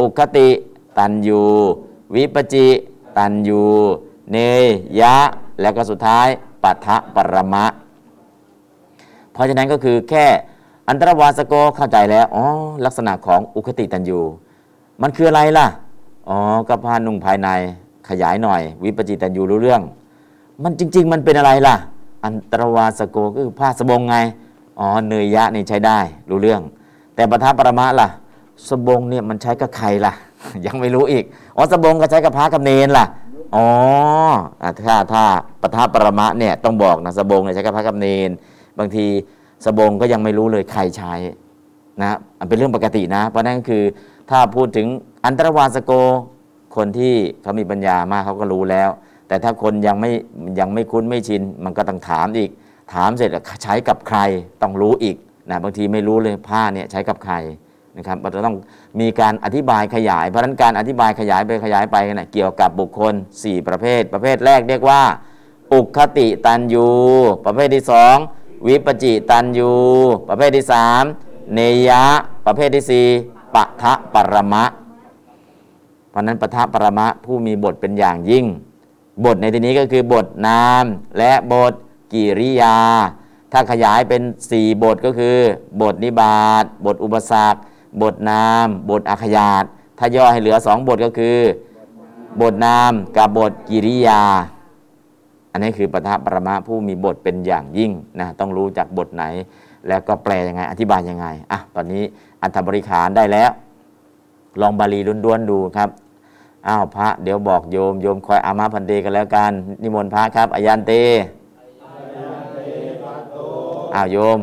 [0.00, 0.48] อุคติ
[0.98, 1.42] ตันยู
[2.14, 2.68] วิปจิ
[3.16, 3.64] ตันยู
[4.32, 4.36] เน
[5.00, 5.16] ยะ
[5.60, 6.26] แล้วก็สุดท้าย
[6.62, 7.66] ปัทะปรมะ
[9.32, 10.26] เพราะฉะนั้นก็คือแค่
[10.88, 12.44] อันตรวาสโกเข้าใจแล้ว อ๋อ
[12.84, 14.20] ลักษณะของอุคติตันยู
[15.02, 15.66] มันคืออะไรล่ะ
[16.28, 17.48] อ๋อก็ผ้านุ่งภายใน
[18.08, 19.82] ขยายหน่อย วิปจิตันยูรู้เรื่อง
[20.62, 21.76] มันจริง ๆ มันเป็นอะไรล่ะ
[22.24, 24.16] อันตรวาสโกก็คือผ้าสบงไง
[24.82, 25.98] อ๋อเนยยะนี่ใช้ได้
[26.30, 26.62] รู้เรื่อง
[27.14, 28.08] แต่ปทะปรมะล่ะ
[28.68, 30.12] สบงเนี่ยมันใช้กับใครล่ะ
[30.66, 31.24] ยังไม่รู้อีก
[31.56, 33.06] อ๋อสบงก็ใช้กับพระกับเนนล่ะ
[33.56, 33.66] อ๋อ
[34.86, 35.22] ถ้าถ้า
[35.62, 38.30] ปทะปรมะเนี่ยต้องบอกนะสบงเนี่ยใช้กับพระกับเนน
[38.78, 39.06] บางที
[39.64, 41.14] สบงก็ยังไม่รู้เลยใครใช้
[42.00, 43.82] นะมันเป็นเรื่องปกตินะ เพราะนั่นคือ
[44.30, 44.86] ถ้าพูดถึง
[45.24, 45.92] อันตรวาสโก
[46.76, 48.90] คนที่เขามีปัญญามากเขาก็รู้แล้ว
[49.28, 50.10] แต่ถ้าคนยังไม่
[50.60, 52.50] ยังไม่คุ้นไม่ชิน มันก็ต้องถามอีก
[52.92, 54.18] ถามเสร็จแล้วใช้กับใคร
[54.62, 55.16] ต้องรู้อีก
[55.50, 57.34] นะบางทีไม่รู้เลยผ้าเนี่ยใช้กับใคร
[57.96, 58.56] นะครับเราต้อง
[59.00, 65.02] มีการอธิบายขยาย เพราะนั้นการอธิบายขยายไปขยายไปนะเกี่ยวกับบุคคล 4 ประเภท ประเภทแรกเรียกว่า
[65.72, 66.88] อุคติตันยู
[67.46, 68.16] ประเภทที่สอง
[68.66, 69.72] วิปจิตันยู
[70.28, 71.02] ประเภทที่สาม
[71.54, 72.04] เนยะ
[72.46, 73.06] ประเภทที่สี่
[73.54, 74.64] ปะทะปรมะ
[76.10, 78.44] เพราะนั้นปะทะปรมะผู้มีบทเป็นอย่างยิ่ง
[79.24, 80.84] บทในที่นี้ก็คือบทนาม
[81.18, 81.74] และบท
[82.12, 82.76] กิริยา
[83.52, 85.36] ถ้าขยายเป็น 4 บทก็คือ
[85.80, 87.60] บทนิบาตบทอุปสรรค
[88.02, 89.64] บทนาม บทอาขยาต
[89.98, 91.38] ถ้าย่อให้เหลือ 2 บทก็คือ
[92.40, 94.22] บทนามกับบทกิริยา
[95.52, 97.90] อันนี้คือปทะปรมะผู้มีบทเป็นอย่างยิ่ง
[98.20, 99.24] นะต้องรู้จากบทไหน
[99.88, 102.02] แล้วก็แปลยังไงอธิบายยังไงอะตอนนี้
[102.42, 103.50] อัธบริขารได้แล้ว
[104.60, 105.88] ลองบาลีล้วนๆดูครับ
[106.68, 109.52] อ้าวพระเดี๋ยวบอกโยมโยมคอยอามาพันเตกันแล้วกัน
[109.82, 110.92] นิมนต์พระครับอายันเต
[113.94, 114.40] อ้าวโยม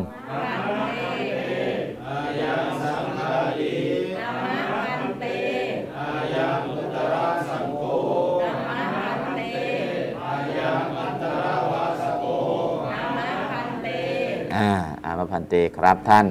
[14.56, 14.70] อา
[15.04, 16.26] อามาพันเตครับท่าน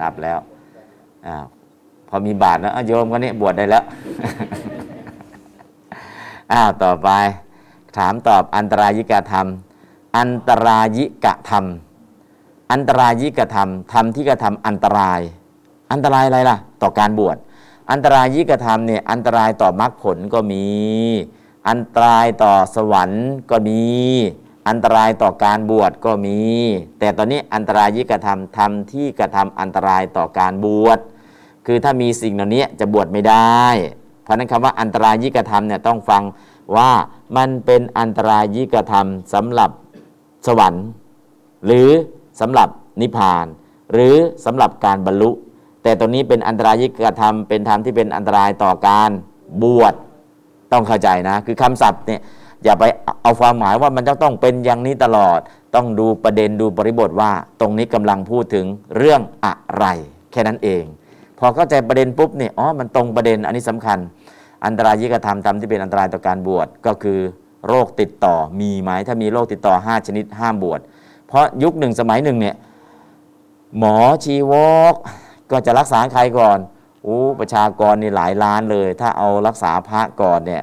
[0.00, 0.38] รับแล้ว
[1.26, 1.36] อ่า
[2.08, 3.84] พอมีบาทแล้วโยมก็นี่บวชได้แล้ว
[6.52, 7.08] อ้าวต่อไป
[7.96, 9.46] ถามตอบอันตรายิกธรรม
[10.18, 11.64] อันตรายิกธรรม
[12.72, 15.20] อันตรายยิกรรมธรรมที่กระทำอันตราย
[15.92, 17.36] อันตรายอะไรล่ะ ต่อการบวช
[17.90, 20.66] อันตรายยิกธรรมเนี่ยอันตรายต่อมรรคผลก็มี
[21.68, 23.82] อันตรายต่อสวรรค์ก็มี
[24.68, 26.38] อันตรายต่อการบวชก็มี
[26.98, 30.98] แต่ตอนนี้อันตรายยิกรรมธรรมที่กระทำอันตรายต่อการบวช
[31.66, 33.62] คือถ้ามีสิ่งเหล่านี้จะบวชไม่ได้
[34.22, 36.22] เพราะนั้นคำว่าอันตรายยิกธรรมเนี่ยต้องฟัง
[36.76, 36.90] ว่า
[37.36, 39.70] มันเป็นอันตรายยิกธรรมสำหรับ
[40.46, 40.84] สวรรค์
[41.66, 41.90] หรือ
[42.40, 42.68] สำหรับ
[43.00, 43.46] นิพพาน
[43.92, 45.30] หรือสำหรับการบรรลุ
[45.82, 49.10] แต่ตรงนี้เป็นอันตรายิกธรรมเป็นธรรมที่เป็นอันตรายต่อการ
[49.62, 49.94] บวช
[50.72, 52.20] ต้องเข้าใจนะ คือคำศัพท์เนี่ย
[52.64, 52.84] อย่าไป
[53.22, 55.38] เอาความหมายว่ามันจะต้องเป็นอย่างนี้ตลอด
[55.74, 57.30] ต้องดูประเด็นดูบริบทว่า
[57.60, 58.64] ตรงนี้กำลังพูดถึง
[58.96, 59.84] เรื่องอะไร
[60.32, 60.84] แค่นั้นเอง
[61.38, 63.98] พอเข้าใจประเด็นปุ๊บเนี่ยอ๋อมันตรงประเด็นอันนี้สำคัญ
[64.64, 67.18] อันตรายิกธรรมธรรมที่เป็นอันตรายต่อการบวชก็คือ
[67.68, 70.80] โรคติดต่อมีไหมถ้ามีโรคติดต่อ 5 ชนิดห้ามบวช
[71.32, 72.56] เพราะยุคหนึ่งสมัยหนึ่งเนี่ย
[73.78, 74.54] หมอชีว
[74.92, 74.94] ก
[75.50, 76.58] ก็จะรักษาใครก่อน
[77.02, 80.62] โอ้ประชากรนี่หลายล้านเลย ถ้าเอารักษาพระก่อนเนี่ย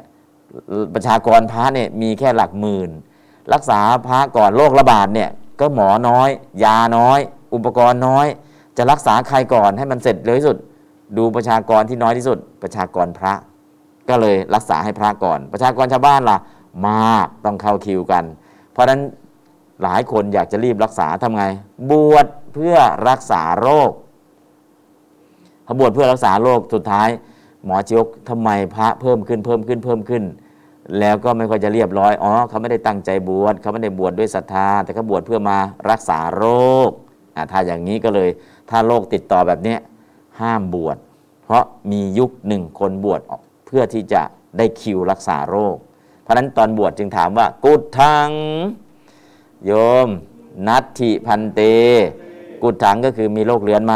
[0.93, 2.89] ประชากรพระเนี่ยมีแค่หลักหมื่น
[3.53, 6.29] รักษาพระก่อนโรคระบาดเนี่ยก็หมอน้อย
[6.63, 7.19] ยาน้อย
[7.53, 8.27] อุปกรณ์น้อย
[8.77, 10.57] จะรักษาใครก่อนให้มันเสร็จเร็วที่สุด
[11.17, 13.33] ดูประชากรที่น้อยที่สุด ประชากรพระ
[14.09, 16.37] ก็เลยรักษาให้พระก่อน ประชากรชาวบ้านล่ะ
[16.87, 18.23] มากต้องเข้าคิวกัน
[18.71, 19.01] เพราะฉะนั้น
[19.83, 21.43] หลายคนอยากจะรีบรักษาทำไง
[21.91, 22.75] บวชเพื่อ
[23.09, 23.91] รักษาโรค
[25.65, 27.09] พอบวชเพื่อรักษาโรคสุดท้าย
[27.65, 30.23] หมอจิกทำไมพระเพิ่มขึ้นเพิ่มขึ้นเพิ่มขึ้น
[30.99, 35.57] แล้วก็ไม่ค่อยจะเรียบร้อยอ๋อเขาไม่ได้ตั้งใจบวชเขาไม่ได้บวชดด้วยศรัทธา แต่เขาบวชเพื่อมา
[35.89, 36.45] รักษาโร
[36.87, 36.89] ค
[37.35, 38.29] อะถ้าอย่างนี้ก็เลย
[38.69, 39.75] ถ้าโรคติดต่อแบบนี้
[40.41, 40.97] ห้ามบวช
[41.43, 43.21] เพราะมียุคหนึ่งคนบวช
[43.65, 44.21] เพื่อที่จะ
[44.57, 45.75] ได้คิวรักษาโรค
[46.23, 48.29] เพราะฉะนั้นตอนบวชจึงถามว่า กุดทัง
[49.65, 49.71] โย
[50.05, 50.07] ม
[50.67, 51.61] นัตถิพันเต
[52.61, 53.95] กุดถังก็คือมีโรคเรื้อนไหม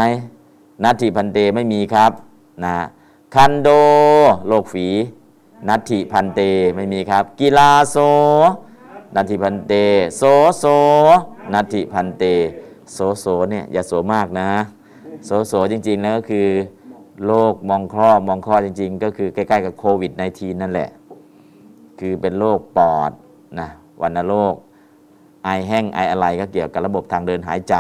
[0.84, 2.12] นัตถิพันเตไม่มีครับ
[2.64, 2.76] นะ
[3.36, 3.70] คันโด
[4.48, 4.88] โรคฝี
[5.68, 6.42] นัตถิพันเต
[6.76, 7.98] ไม่มีครับ กีฬาโส
[9.16, 9.74] นัตถิพันเต
[10.18, 10.22] โส
[10.60, 10.66] โส
[11.54, 12.24] นัตถิพันเต
[12.94, 14.50] โสโสเนี่ยอย่าโสมากนะ
[15.26, 16.48] โสโสจริงๆแล้วก็คือ
[17.26, 20.90] โรคมองคลอมองคลอจริง ๆ ก็คือใกล้ๆกับโควิด -19 นั่นแหละ
[22.00, 23.12] คือเป็นโรคปอด
[23.60, 23.68] นะ
[24.02, 24.56] วัณโรค
[25.44, 27.76] ไอแห้งไออะไรก็เกี่ยวกับระบบทางเดินหายใจ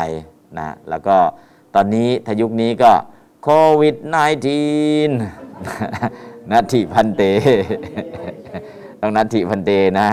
[0.60, 1.18] นะแล้วก็
[1.76, 2.92] ตอนนี้ทายุคนี้ก็
[3.44, 3.50] โค
[3.82, 3.96] วิด
[4.84, 7.22] -19 นัตถิพันเต
[9.02, 10.08] ต้องนัตถิพันเตนะ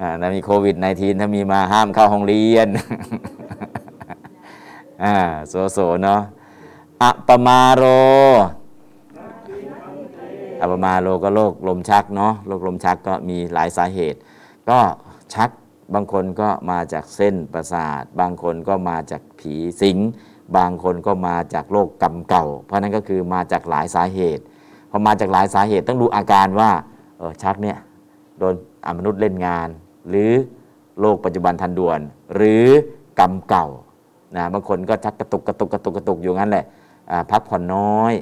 [0.00, 2.68] อ่าถ้ามีโควิด -19 ถ้ามีมาห้ามเข้าห้องเรียน
[5.04, 5.14] อ่า
[5.48, 6.20] โสโสเนาะ
[7.02, 7.84] อะปมาโร
[10.60, 14.18] อัปมาโลก็โรคลมชักเนาะโรคลมชักก็มีหลายสาเหตุ
[14.70, 14.78] ก็
[15.34, 15.50] ชัก
[15.94, 19.98] บางคนก็มาจากเส้นประสาท บางคนก็มาจากผีสิง
[20.56, 24.42] บางคนก็มาจากโรคกรรมเก่า เพราะนั้นก็คือมาจากหลายสาเหตุ
[24.90, 26.70] พอมาจากหลายสาเหตุต้องดูอาการว่า
[27.18, 27.78] เออชักเนี่ย
[28.38, 28.54] โดน
[28.86, 29.68] อมนุษย์เล่นงาน
[30.08, 30.30] หรือ
[31.00, 32.00] โรคปัจจุบันทันด่วน
[32.34, 32.66] หรือ
[33.20, 33.66] กรรมเก่า
[34.36, 36.64] นะบางคนก็ชักกระตุกกระตุกกระตุกกระตุกอยู่งั้นแหละ
[37.30, 38.12] พักผ่อนน้อย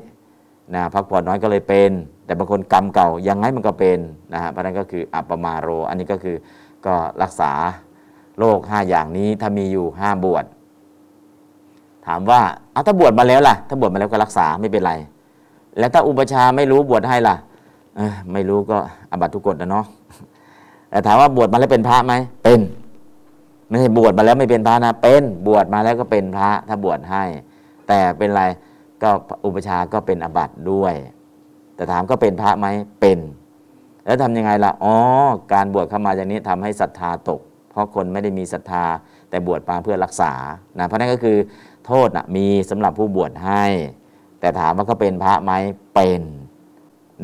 [0.74, 1.90] นะพักผ่อนน้อยก็เลยเป็น
[2.26, 3.98] แต่บางคนกรรมเก่ายังไงมันก็เป็น
[4.32, 6.36] นะฮะเพราะนั้นก็คืออัปปมาโร อันนี้ก็คือ
[6.86, 7.52] ก็รักษา
[8.38, 10.44] โรคห้าอย่างนี้ถ้ามีอยู่ห้าบวช
[12.06, 12.40] ถามว่า
[12.72, 14.92] เอาถ้าบวชมาแล้วล่ะ ถ้าบวชมาแล้วก็รักษาไม่เป็นไร
[15.78, 17.36] แล้วถ้าอุปชาไม่รู้บวชให้ล่ะ
[18.32, 18.76] ไม่รู้ก็
[19.10, 19.86] อบัตทุกกฎนะเนาะ
[20.90, 22.60] แต่ถามว่าบวชมาแล้วเป็นพระไหมเป็น
[23.68, 27.22] ไม่ใช่บวชมาแล้วไม่เป็นพระนะเป็นบวชมาแล้วก็เป็นพระ ถ้าบวชให้
[27.88, 28.42] แต่เป็นไร
[29.02, 29.10] ก็
[29.44, 30.94] อุปชาก็เป็นอบัตด้วย
[31.74, 32.66] แต่ถามก็เป็นพระไหม
[33.00, 33.18] เป็น
[34.06, 34.96] แล้วทำยังไงล่ะ อ๋อ
[35.52, 37.40] การบวชเข้ามาอย่างนี้ทำให้ศรัทธาตก
[37.70, 38.84] เพราะคนไม่ได้มีศรัทธา
[39.30, 40.32] แต่บวชมาเพื่อรักษา
[40.78, 41.38] นะ เพราะนั่นก็คือ
[41.86, 43.64] โทษนะมีสำหรับผู้บวชให้
[44.40, 45.52] แต่ถามว่าก็เป็นพระไหม
[45.94, 46.22] เป็น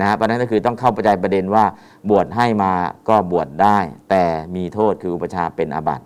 [0.01, 1.64] นะ เพราะนั้นก็คือต้องเข้าประจัยประเด็นว่า
[2.11, 2.72] บวชให้มา
[3.09, 3.78] ก็บวชได้
[4.11, 4.24] แต่
[4.57, 6.05] มีโทษคืออุปชาเป็นอาบัติ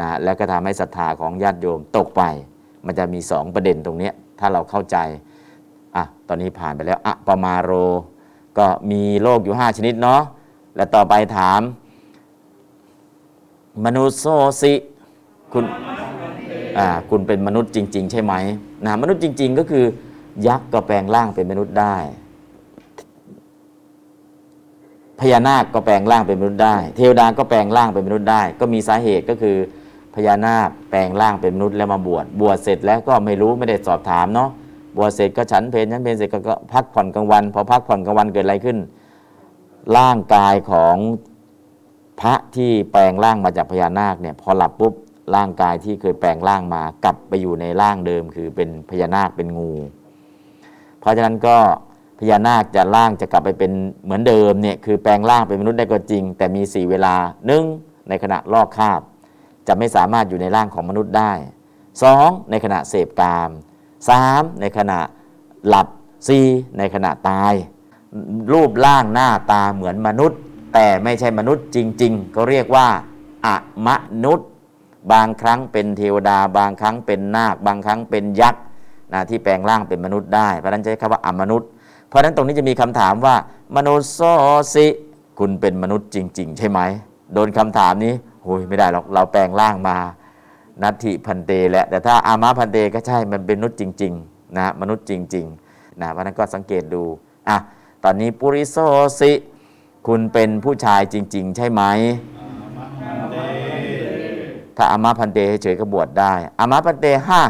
[0.00, 2.22] นะ แล้วก็ทำให้ศรัทธาของญาติโยมตกไป
[2.86, 4.96] มันจะมีสองประเด็นตรงนี้ ถ้าเราเข้าใจ
[5.96, 7.70] อะ ตอนนี้ผ่านไปแล้ว อะปมาโร
[8.58, 10.22] ก็มีโรคอยู่ 5 ชนิดเนาะ
[10.76, 11.60] และต่อไปถาม
[13.84, 14.26] มนุษย์โซ
[14.62, 14.72] สิ
[15.52, 15.64] คุณ
[16.78, 18.34] อ่าคุณเป็นมนุษย์จริง ๆ ใช่ไหม
[18.84, 19.84] นะมนุษย์จริง ๆ ก็คือ
[20.46, 21.96] ยักษ์ก็แปลงร่างเป็นมนุษย์ได้
[25.20, 29.56] พญานาคก็แปลงร่างเป็นมนุษย์ได้ เทวดาก็แปลงร่างเป็นมนุษย์ได้ ก็มีสาเหตุก็คือ
[30.14, 34.50] พญานาคแปลงร่างเป็นมนุษย์แล้วมาบวชบวชเสร็จแล้วก็ไม่รู้ไม่ได้สอบถามเนาะ
[34.96, 38.78] บวชเสร็จก็ฉันเพลฉันเพลเสร็จก็พักผ่อนกลางวันพอพักผ่อนกลางวันเกิดอะไรขึ้น
[39.96, 40.96] ร่างกายของ
[42.20, 44.94] พระที่แปลงร่างมาจากพญานาคเนี่ยพอหลับปุ๊บ
[45.34, 49.72] ร่างกายที่เคยแปลงร่างมากลับไปอยู่ในร่างเดิม คือเป็นพญานาคเป็นงู
[51.00, 51.56] เพราะฉะนั้นก็
[52.18, 53.72] พญานาคจะร่างจะกลับไปเป็น
[54.04, 57.14] เหมือนเดิมเนี่ยคือแปลงร่างเป็นมนุษย์ได้ก็จริง แต่มีสี่เวลา
[57.46, 57.64] หนึ่ง
[58.08, 59.00] ในขณะลอกคาบ
[59.68, 61.32] จะไม่สามารถอยู่ในร่างของมนุษย์ได้
[62.02, 63.50] สองในขณะเสพกาม
[64.08, 64.98] สามในขณะ
[65.68, 65.88] หลับ
[66.28, 66.46] สี่
[66.78, 67.52] ในขณะตาย
[68.52, 70.38] รูปร่างหน้าตาเหมือนมนุษย์
[70.74, 72.86] แต่ไม่ใช่มนุษย์จริง ๆ ก็เรียกว่า
[73.46, 73.88] อะม
[74.24, 74.48] นุษย์
[75.12, 78.62] บางครั้งเป็นเทวดา บางครั้งเป็นนาค บางครั้งเป็นยักษ์
[79.12, 81.68] นะที่แปลงร่างเป็นมนุษย์ได้เพราะฉะนั้นใช้คำว่าอมนุษย์
[82.08, 83.34] เพราะฉะนั้นตรงนี้จะมีคำถามว่า
[83.76, 84.20] มนุษย์โซ
[84.74, 84.86] สิ
[85.38, 86.80] คุณเป็นมนุษย์จริง ๆ ใช่ไหม
[87.34, 89.96] โดนคำถามนี้โอ้ยไม่ได้หรอกเราแปลงร่างมา
[90.82, 97.02] นัตถิพันเตแหละแต่ถ้าอามาพันเตก็ใช่มันเป็นมนุษย์จริงๆนะมนุษย์จริงๆนะเพราะนั้นก็สังเกตดู
[97.48, 97.56] อะ
[98.04, 98.76] ตอนนี้ปุริโซ
[99.20, 99.32] สิ
[100.06, 101.82] คุณเป็นผู้ชายจริง ๆ ใช่ไหม
[104.76, 107.40] ถ้าอามาพันเตเฉยก็บวชได้อามาพันเตห้า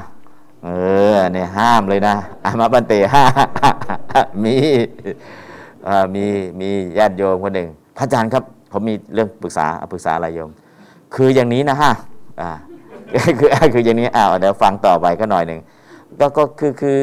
[0.64, 0.68] เอ
[1.14, 3.25] อเนี่ยห้ามเลยนะอามาพันเตห้า
[4.45, 4.57] มี
[6.14, 6.25] มี
[6.61, 6.68] มี
[6.99, 10.51] ญาติโยมคนหนึ่งพระอาจารย์ครับผมมีเรื่องปรึกษาปรึกษาอะไรโยม
[11.14, 11.93] คืออย่างนี้นะฮะ
[12.41, 12.51] อ่า
[13.15, 15.61] คือคืออย่างนี้อ้าวเดี๋ยวฟังต่อไปก็หน่อยหนึ่ง
[16.21, 16.99] ก็ก็คือคือ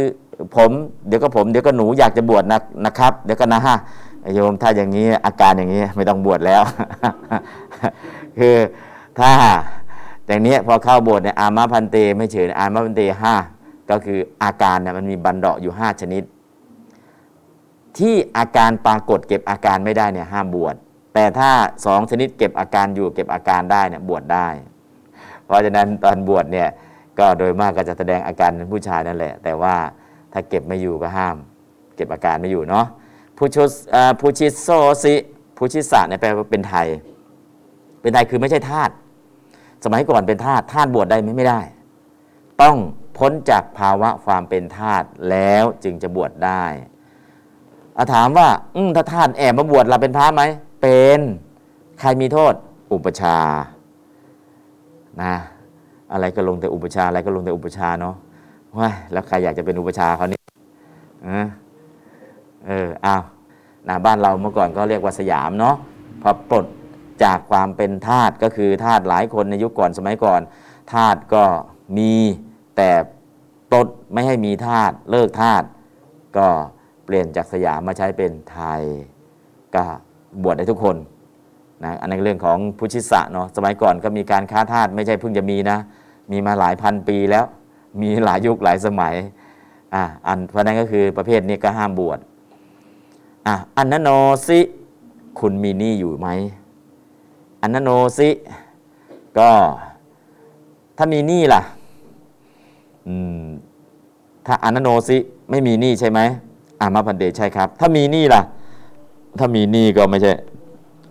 [0.55, 0.70] ผม
[1.07, 3.78] เดี๋ยวก็ผมเดี๋ยวก็หนูอยากจะบวชนะนะครับ เดี๋ยวก็นะฮะ
[4.34, 6.62] โยมถ้าอย่างนี้อาการอย่างนี้ไม่ต้องบวชแล้ว
[8.39, 8.55] คือ
[9.20, 9.32] ถ้า
[10.28, 13.34] อย่างนี้พอเข้าบสถ์เนี่ยอามาพันเตไม่เฉยอามาพันเตห้า
[13.89, 16.24] ก็คืออาการเนี่ยมันมีบันเดาะอยู่ห้าชนิด
[17.97, 20.76] ที่อาการปรากฏเก็บอาการไม่ได้เนี่ยห้ามบวช
[21.14, 21.51] แต่ถ้า
[21.86, 24.47] สองชนิดเก็บอาการอยู่เก็บอาการได้เนี่ยบวชได้
[25.52, 26.70] ราะฉะนั้นตอนบวชเนี่ย
[27.20, 29.76] ก็โดยมากก็จะแสดงอาการผู้ชายนั่นแหละ แต่ว่า
[30.34, 31.36] ถ้าเก็บไม่อยู่ก็ห้าม
[31.95, 32.86] เก็บอาการไม่อยู่เนาะ
[33.38, 33.64] ผู้ชุ
[34.20, 34.70] ผู้ชิโซ
[35.04, 35.16] สิ
[35.58, 36.88] ผู้ชิสะเนี่ยแปลว่าเป็นไทย
[38.02, 38.89] เป็นไทยคือไม่ใช่ทาส
[39.84, 41.62] สมัยก่อนเป็นทาสทาสบวชได้ไหมไม่ได้
[42.62, 42.76] ต้อง
[43.18, 46.64] พ้นจากภาวะความเป็นทาสแล้วจึงจะบวชได้
[47.97, 50.43] อาถามว่า อืถ้าทาสแอบมาบวชเราเป็นพระไหม
[50.82, 51.20] เป็น
[51.99, 52.54] ใครมีโทษ
[52.91, 53.38] อุปชา
[55.22, 55.34] นะ
[56.12, 58.16] อะไรก็ลงแต่อุปชาอะไรก็ลงแต่อุปชาเนาะ
[58.78, 60.39] ว้าแล้วใครอยากจะเป็นอุปชาเขานี่
[62.66, 63.24] เอออ้าว
[63.88, 65.76] นะบ้านเราเมื่อก่อนก็เรียกว่าสยามเนาะ
[66.22, 66.66] พอปลด
[67.24, 70.41] จากความเป็นทาสก็คือทาสหลายคนในยุคก่อนสมัยก่อน
[70.93, 71.43] ทาสก็
[71.97, 72.14] มี
[72.78, 72.91] แต่
[73.70, 75.64] ปลดไม่ให้มีทาสเลิกทาส
[76.38, 76.47] ก็
[77.05, 78.82] เปลี่ยนจากสยามมาใช้เป็นไทย
[79.76, 79.84] ก็
[80.43, 80.95] บวชได้ทุกคน
[81.84, 85.77] นะอันนั้นเรื่องของพุทธิสะเนาะสมัยก่อนก็มีการค้าทาสไม่ใช่เพิ่งจะมีนะ
[86.32, 87.45] มีมาหลายพันปีแล้ว
[88.01, 89.15] มีหลายยุคหลายสมัย
[89.93, 92.19] อะอันเพราะนั้นก็คือประเภทนี้ก็ห้ามบวช
[93.47, 94.09] อะอันนโน
[94.47, 94.59] สิ
[95.39, 96.27] คุณมีหนี้อยู่ไหม
[97.61, 98.29] อันนโนสิ
[99.38, 99.49] ก็
[100.97, 101.61] ถ้ามีหนี้ล่ะ
[103.07, 103.43] อืม
[104.45, 105.17] ถ้าอันนโนสิ
[105.49, 106.19] ไม่มีหนี้ใช่ไหม
[106.82, 108.41] อามาพันเตใช่ครับ ถ้ามีหนี้ล่ะ
[109.39, 110.32] ถ้ามีหนี้ก็ไม่ใช่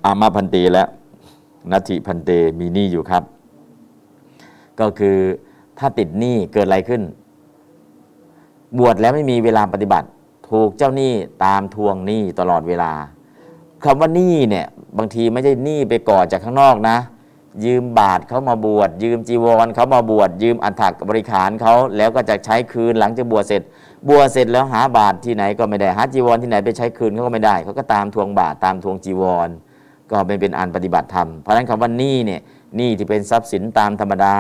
[0.05, 0.89] อามาพันเตแล้ว
[1.71, 3.23] นัตถิพันเตมีหนี้อยู่ครับ
[4.81, 5.17] ก็คือ
[5.79, 7.03] ถ้าติดหนี้เกิดอะไรขึ้น
[8.79, 10.07] บวชแล้วไม่มีเวลาปฏิบัติ
[10.51, 11.13] ถูกเจ้าหนี้
[11.45, 12.93] ตามทวงหนี้ตลอดเวลา
[13.85, 14.67] คำว่าหนี้เนี่ย
[14.99, 16.97] บางทีไม่ใช่หนี้ไปก่อจากข้างนอกนะ
[17.65, 23.63] ยืมบาทเขามาบวชยืมจีวรเขามาบวชยืมอัฐกบริขารเขาแล้วก็จะใช้คืนหลังจากบวชเสร็จ
[24.09, 29.49] บวชเสร็จแล้วหาบาทที่ไหนก็ไม่ได้หาจีวรที่ไหนไปใช้คืนเขาก็ไม่ได้เขาก็ตามทวงบาทตามทวงจีวร
[30.11, 32.41] ก็ไม่เป็นอันปฏิบัติธรรม เพราะฉะนั้นคำว่าหนี้เนี่ย
[32.77, 34.37] หนี้ที่เป็นทรัพย์สินตามธรรมดา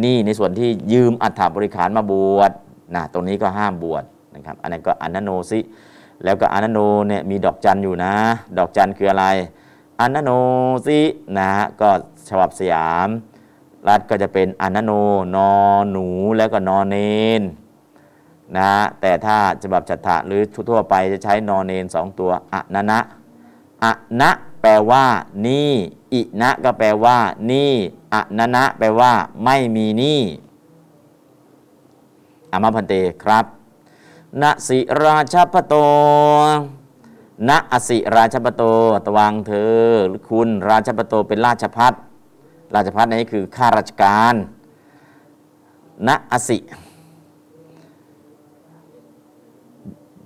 [0.00, 2.52] หนี้ในส่วนที่ยืมอัฐบริขารมาบวช
[2.94, 4.04] นะตรงนี้ก็ห้ามบวช
[4.34, 5.60] นะครับ อันนั้นก็อนนโนสิ
[6.24, 8.14] แล้วก็อนนโนเนี่ยมีดอกจันอยู่นะ
[8.58, 9.26] ดอกจันคืออะไร
[10.00, 10.30] อนนโน
[10.86, 10.98] สิ
[11.38, 11.50] นะ
[11.80, 11.90] ก็
[12.28, 13.08] ฉบับสยาม
[13.88, 14.92] รัฐก็จะเป็นอนนโน
[15.34, 15.50] นอ
[15.90, 16.06] หนู
[16.36, 16.96] แล้วก็นอเน
[17.40, 17.42] น
[18.56, 23.00] นะแต่ถ้าฉบับจัตถะหรือทั่วไปจะใช้นอเนนสองตัวอะนะนะ
[23.84, 24.30] อะนะ
[24.62, 25.06] แปลว่า
[25.46, 25.70] นี่
[26.12, 27.18] อินะก็แปลว่า
[27.50, 27.72] นี่
[28.12, 29.12] อะนะนะ แปลว่า
[29.44, 30.20] ไม่มีนี่
[32.50, 33.44] อามาพันเตครับ
[34.42, 35.74] นะสิราชพโต
[37.48, 38.62] นะอสิราชพโต
[39.06, 41.94] ตวังเธอหรือคุณราชพโตเป็นราชพัฒ
[42.74, 44.34] ราชพัฒนี้คือข้าราชการ
[46.08, 46.58] นะอสิ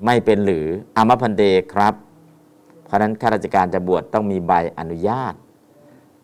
[0.05, 0.67] ไม่เป็นหรือ
[0.97, 1.95] อามาพันเตครับ
[2.87, 5.35] เพราะนั้นข้าราชการจะบวชต้องมีใบอนุญาต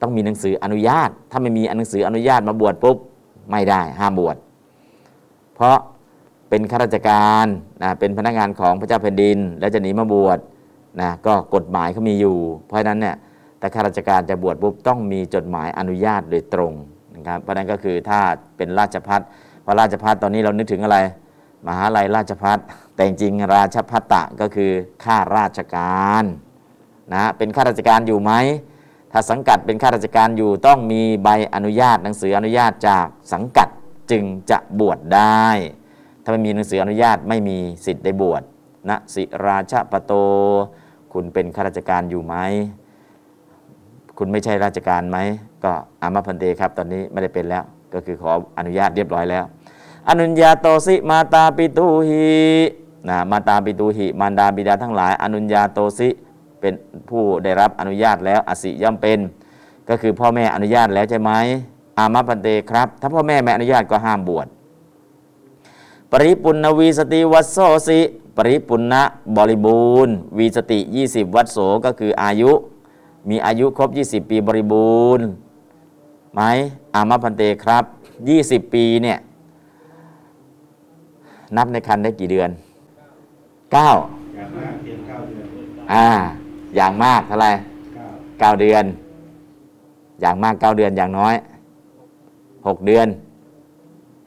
[0.01, 2.97] ต้องมีหนังสืออนุญาต ถ้าไม่มีหนังสืออนุญาตมาบวชปุ๊บ
[3.51, 4.37] ไม่ได้ห้ามบวช
[5.55, 5.79] เพราะ
[6.49, 7.47] เป็นข้าราชการ
[7.83, 10.39] นะเป็นพนักงานของพระเจ้าแผ่นดิน แล้วจะหนีมาบวช
[11.01, 12.37] นะก็กฎหมายเขามีอยู่
[12.67, 13.17] เพราะฉะนั้นเนี่ย
[13.59, 16.73] แต่ข้าราชการจะบวชปุ๊บต้องมีจดหมายอนุญาตโดยตรง
[17.17, 18.21] นะครับเพราะนั้นก็คือถ้า
[18.57, 19.21] เป็นราชพัฒ
[19.63, 20.99] เพราะราชพัฒตอนนี้เรานึกถึงอะไร
[21.67, 22.59] มหาลัยราชพัฒ
[22.95, 24.71] แต่จริงราชพัตตะก็คือ
[25.05, 26.25] ข้าราชการ
[27.15, 28.33] นะ เป็นข้าราชการอยู่ไหม
[29.13, 33.69] ถ้าสังกัดเป็นข้าราชการอยู่ต้องมีใบอนุญาตหนังสืออนุญาตจากสังกัด
[34.11, 35.47] จึงจะบวชได้
[36.23, 38.43] ถ้าไม่มีหนังสืออนุญาตไม่มีสิทธิ์ได้บวช
[38.89, 40.13] นะสิราชปโต
[41.13, 42.35] คุณเป็นข้าราชการอยู่ไหม
[44.19, 45.19] คุณไม่ใช่ราชการไหม
[45.65, 49.45] ก็อามาพันเตครับ ตอนนี้ไม่ได้เป็นแล้ว ก็คือขออนุญาตเรียบร้อยแล้ว
[50.09, 52.27] อนุญญาโตสิมาตาปิตูหิ
[53.09, 56.09] นะมาตาปิตูหิมารดาบิดาทั้งหลาย อนุญญาโตสิ
[56.63, 56.75] เป็น
[57.11, 59.19] ผู้ได้รับอนุญาตแล้วอสิย่อมเป็น
[59.89, 61.31] ก็คือพ่อแม่อนุญาตแล้วใช่ไหม
[61.99, 64.47] อามาพันเตครับ ถ้าพ่อแม่ไม่อนุญาตก็ห้ามบวช
[66.11, 67.59] ปริปุณณวีสติวัสโส
[67.89, 68.01] สิ
[68.37, 69.03] ปริปุณณะ
[69.37, 72.53] บริบูรณ์วีสติ 20 วัดโสก็คืออายุ
[73.29, 75.27] มีอายุครบ 20 ปีบริบูรณ์
[76.35, 76.41] ไหม
[76.95, 77.85] อามาพันเตครับ
[78.29, 79.19] 20 ปีเนี่ย
[81.57, 82.51] นับในคันได้กี่เดือน
[83.73, 83.75] 9อ
[85.95, 86.09] ย่า
[86.91, 87.51] งมากเพียงเก้าเดือนอ่าอย่างมากเท่าไหร่
[88.39, 88.85] เก้า9เดือน
[90.21, 91.35] อย่างมาก9เดือนอย่างน้อย
[92.27, 93.07] 6เดือน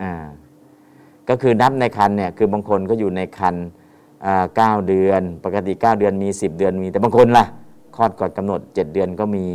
[0.01, 0.11] อ่า
[1.29, 3.55] ก็คือนับในคันเนี่ยคือบางคนก็อยู่ในคัน
[4.25, 7.45] อ่าเก้าเดือน ปกติ 9 เดือนมี 10 เดือนมี แต่บางคนล่ะ
[7.95, 9.45] คลอดก่อนกำหนด 7 เดือนก็มี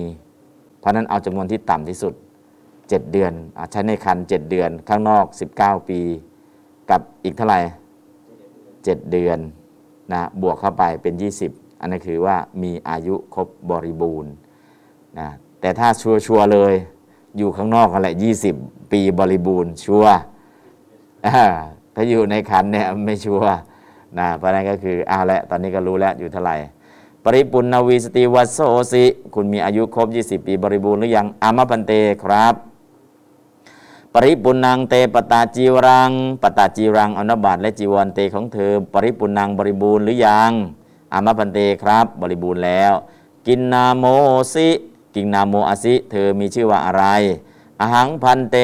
[0.78, 2.14] เพราะฉะนั้นเอาจำนวนที่ต่ำที่สุด
[2.62, 5.24] 7 เดือนอ่าใช้ในคัน7เดือน ข้างนอก
[5.56, 6.00] 19 ปี
[6.90, 7.60] กับอีกเท่าไหร่
[8.34, 9.38] 7เดือน
[10.12, 14.32] นะบวกเข้าไปเป็น 20 อันนั้นคือว่ามีอายุครบบริบูรณ์
[15.18, 15.28] นะ
[15.60, 16.74] แต่ถ้าชัวชัวร์เลย
[17.38, 18.14] อยู่ข้างนอกกันแหละ
[18.52, 20.16] 20ปีบริบูรณ์ชัวร์
[21.94, 23.52] ถ้าอยู่ในคันเนี่ยไม่ชัวร์
[24.18, 26.56] นะเพราะนั้นก็คือเอาละตอนนี้ก็รู้แล้วอยู่เท่าไหร่
[27.24, 28.58] ปริปุณณวีสติวัสโส
[28.92, 29.04] สิ
[29.34, 32.54] คุณมีอายุครบ 20 ปีบริบูรณ์หรือยังอามพันเตครับ
[34.14, 36.10] ปริปุนังเตปตาจีวรัง
[36.42, 40.52] ปตาจีรังอนบาตและจีวรเตของเธอ ปริปุนังบริบูรณ์หรือยัง
[41.12, 42.92] อามะพันเตครับ บริบูรณ์แล้ว
[43.46, 44.04] กินนาโม
[44.54, 44.68] สิ
[45.14, 47.04] กินนาโมอสิเธอมีชื่อว่าอะไร
[47.80, 48.56] อหังพันเต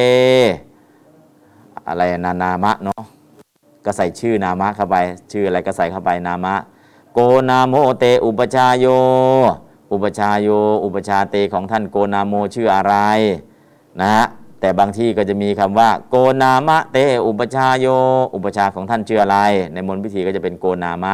[1.88, 3.02] อะไรนานามะเนาะ
[3.84, 4.96] ก็ใส่ชื่อนามะเข้าไป
[5.32, 6.54] ชื่ออะไรก็ใส่เข้าไปนามะ
[7.14, 7.18] โก
[7.50, 8.86] นาโมเตอุปชาโย
[9.92, 10.48] อุปชาโย
[10.84, 12.94] อุปชาเตของท่านโกนาโมชื่ออะไร
[14.00, 14.26] นะฮะ
[14.60, 17.86] แต่บางที่ก็จะมีคำว่า โกนามะเต อุปชาโย
[18.34, 19.38] อุปชาของท่านชื่ออะไร
[19.72, 21.12] ในมนต์พิธีก็จะเป็นโกนามะ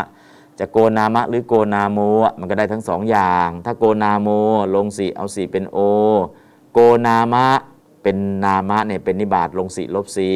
[0.65, 1.99] จะโกนามะหรือโกนาโม
[2.39, 4.29] มันก็ได้ทั้งสองอย่าง ถ้าโกนาโม
[4.75, 5.79] ลงสีเอาสีเป็นโอ
[6.73, 7.47] โกนามะ
[8.03, 10.31] เป็นนามะเนี่ยเป็นนิบาตลงสีลบสี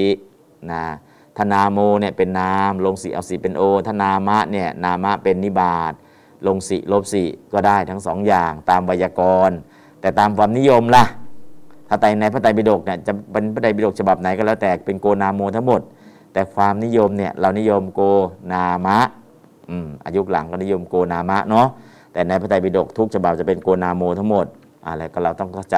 [0.70, 0.82] นะ
[1.38, 5.92] ธนาโมเนี่ยเป็นนามลงสีเอาสีเป็นโอธนามะเนี่ยนามะเป็นนิบาต
[6.46, 7.22] ลงสีลบสี
[7.52, 9.56] ก็ได้ทั้งสองอย่างตามไวยากรณ์
[10.00, 11.04] แต่ตามความนิยมล่ะ
[11.88, 15.80] ถ้าไตรในพระไตรปิฎกเนี่ยจะเป็นพระไตรปิฎกฉบับไหนก็แล้วแต่เป็นโกนาโมทั้งหมด
[16.32, 18.00] แต่ความนิยมเนี่ยเรานิยมโก
[18.52, 18.98] นามะ
[19.70, 21.66] อืมอายุหลังก็นิยมโกนามะเนาะ
[22.12, 24.46] แต่ในพระไตรปิฎกทุกฉบับจะเป็นโกนาโมทั้งหมด
[24.86, 25.76] อะไรก็เราต้องเข้าใจ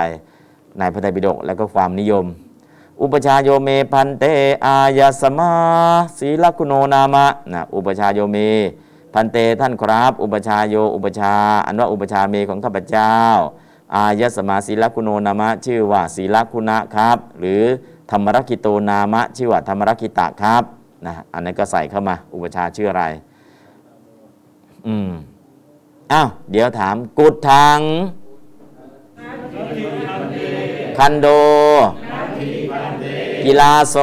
[0.79, 2.25] ในพระไตรปิฎกแล้วก็ความนิยม
[3.03, 4.25] อุปชาโยเมพันเต
[4.67, 5.53] อายาสมา
[6.19, 8.37] ศีลกุโนนามะนะอุปชาโยเม
[9.15, 11.35] พันเตท่านครับ อุปชาโยอุปชา
[11.67, 13.15] อันว่าอุปชาเมของข้าพเจ้า
[13.95, 17.63] อายสมาศีลกุโนนามะ ชื่อว่าศีลกุณะครับ หรือ
[18.11, 20.63] ธรรมรักขิโตนามะ ชื่อว่าธรรมรักขิตะครับ
[21.07, 23.05] นะอันนั้นก็ใส่เข้ามาอุปชาชื่ออะไร
[24.87, 25.11] อืม
[26.13, 27.81] อ้าวเดี๋ยวถามกุดทัง
[30.97, 31.27] คันโด
[33.45, 33.97] กีฬาโส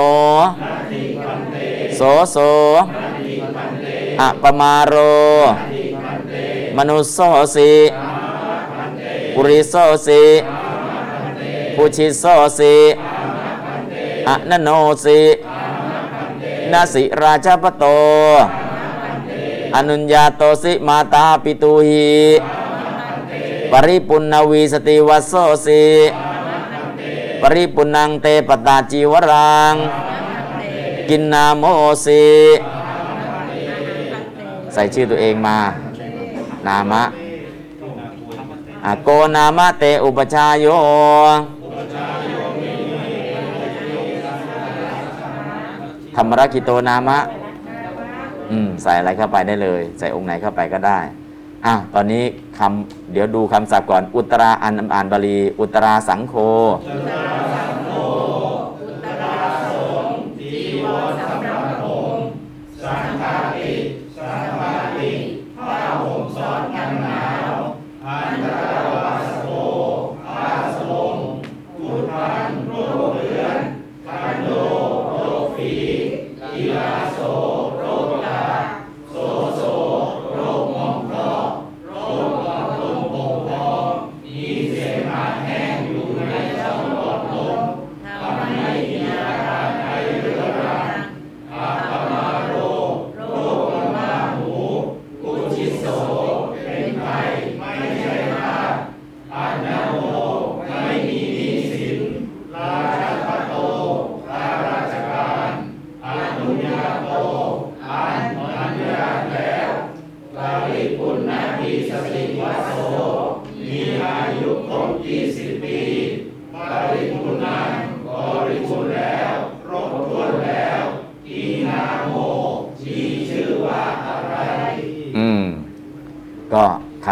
[1.96, 2.02] โส
[2.32, 2.38] โส
[4.20, 4.96] อะปมาโร
[6.78, 7.20] มนุสโส
[7.56, 7.72] สิ
[9.34, 9.76] ปุริโส
[10.08, 10.24] สิ
[11.76, 12.24] ปุชิโส
[12.60, 12.76] สิ
[14.28, 14.70] อะนโน
[15.04, 15.20] สิ
[16.72, 17.86] นาสิราชปโต
[19.76, 22.14] อนุญญาโตสิมาตาปิตุหิ
[23.72, 25.34] ปริปุณวีสติวัสโส
[25.66, 25.84] สิ
[27.42, 29.76] ปริปุณังเตปตาจีวรัง
[31.10, 31.64] กินนาโม
[32.06, 32.26] สิ
[34.74, 35.58] ใส่ชื่อตัวเองมา
[36.66, 37.04] นามะ
[38.86, 40.66] อโกนามะเตอุปชายโย
[46.16, 47.20] ธรรมรักิโตนามะ
[48.52, 51.00] อืมใส่อะไรเข้าไปได้เลย ใส่องค์ไหนเข้าไปก็ได้
[51.66, 52.24] อะตอนนี้
[52.58, 56.36] คำเดี๋ยวดูคำศัพท์ก่อน อุตราอันอ่านบาลี อุตราสังโฆ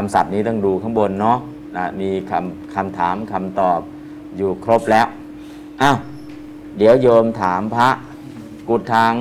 [0.06, 1.38] ำศัพท์นี้ต้องดูข้างบนเนาะ
[1.78, 3.80] นะมีคำคำถามคำตอบ
[4.38, 5.08] อยู่ครบแล้ว
[5.82, 5.98] อ้าว
[6.78, 7.90] เดี๋ยวโยมถามพระ
[8.70, 9.14] กุดทัง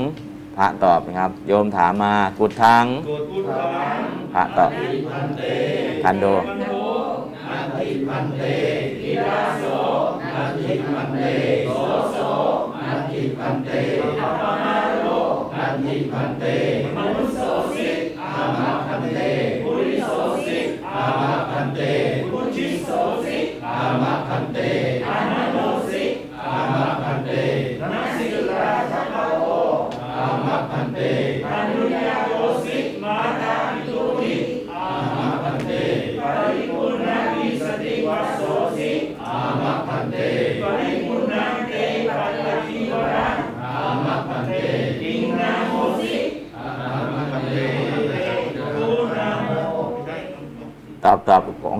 [0.56, 2.84] พระตอบนะครับ โยมถามมากุดทัง
[4.34, 4.70] พระตอบ
[6.02, 6.44] คันโดต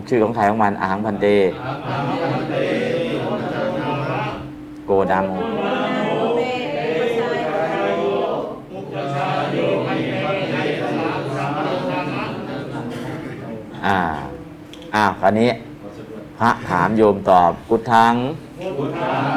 [0.09, 1.27] ชื่อของใครของมันอาหังพันเต
[4.87, 5.33] โกดามโม
[13.87, 13.99] อ่า
[14.95, 15.51] อ้าวคราวนี้
[16.39, 18.15] พระถามโยมตอบ กุทัง
[18.79, 19.32] กุทัง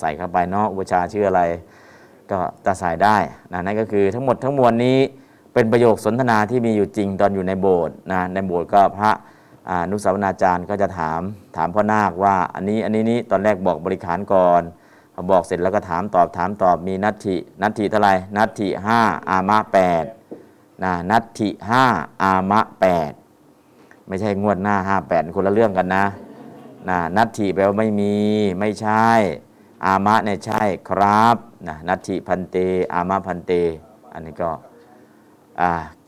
[0.00, 1.42] ใส่เข้าไปเนาะอุปชาชื่ออะไร
[2.30, 3.16] ก็จะใส่ได้
[3.52, 4.98] นะนั่นก็คือทั้งหมดทั้งมวลนี้
[5.54, 9.10] เป็นประโยคสนทนาที่มีอยู่จริงตอนอยู่ในโบสถ์นะในโบสถ์ก็พระ
[9.90, 11.20] นุสาวนาจารย์ก็จะถาม
[11.56, 14.62] ถามพ่อนาคว่าอันนี้อันนี้นี้ตอนแรกบอกบริขารก่อน
[15.30, 20.04] บอกเสร็จแล้วก็ถามตอบถามตอบมีนัตถินัตถิเท่าไหร่นัตถิห้าอามะแปด
[20.84, 21.84] นะนัตถิห้า
[22.22, 23.12] อามะแปด
[24.08, 26.04] ไม่ใช่งวดหน้าห้าแปดคนละเรื่องกันนะ
[26.88, 28.14] นะนัตถิแปลว่าไม่มี
[28.60, 29.06] ไม่ใช่
[29.84, 31.36] อามะเนี่ยใช่ครับ
[31.68, 32.56] นะนัตถิพันเต
[32.92, 33.52] อามะพันเต
[34.12, 34.50] อันนี้ก็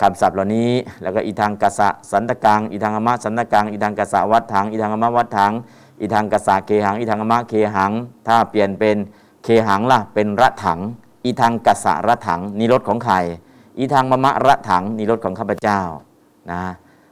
[0.00, 0.70] คำศัพท์เหล่านี้
[1.02, 5.52] แล้วก็อีทางกษะสันตกังอีทางอมะสันตกังอีทางกษะวัดถังอีทางอมะวัดถัง
[6.00, 7.92] อีทางกษะเคหังอีทางอมะเคหัง
[8.26, 8.96] ถ้าเปลี่ยนเป็น
[9.44, 10.78] เคหังล่ะเป็นระถัง
[11.24, 13.14] อีทางกษะระถังนี่รถของใคร
[13.78, 15.80] อีทางมะมะระถังนี่รถของข้าพเจ้า
[16.50, 16.60] นะ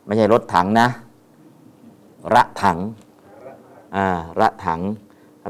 [0.04, 0.88] ไม่ใช่รถถังนะ
[2.34, 2.78] ระถัง
[3.96, 4.06] อ่า
[4.40, 4.80] ระถัง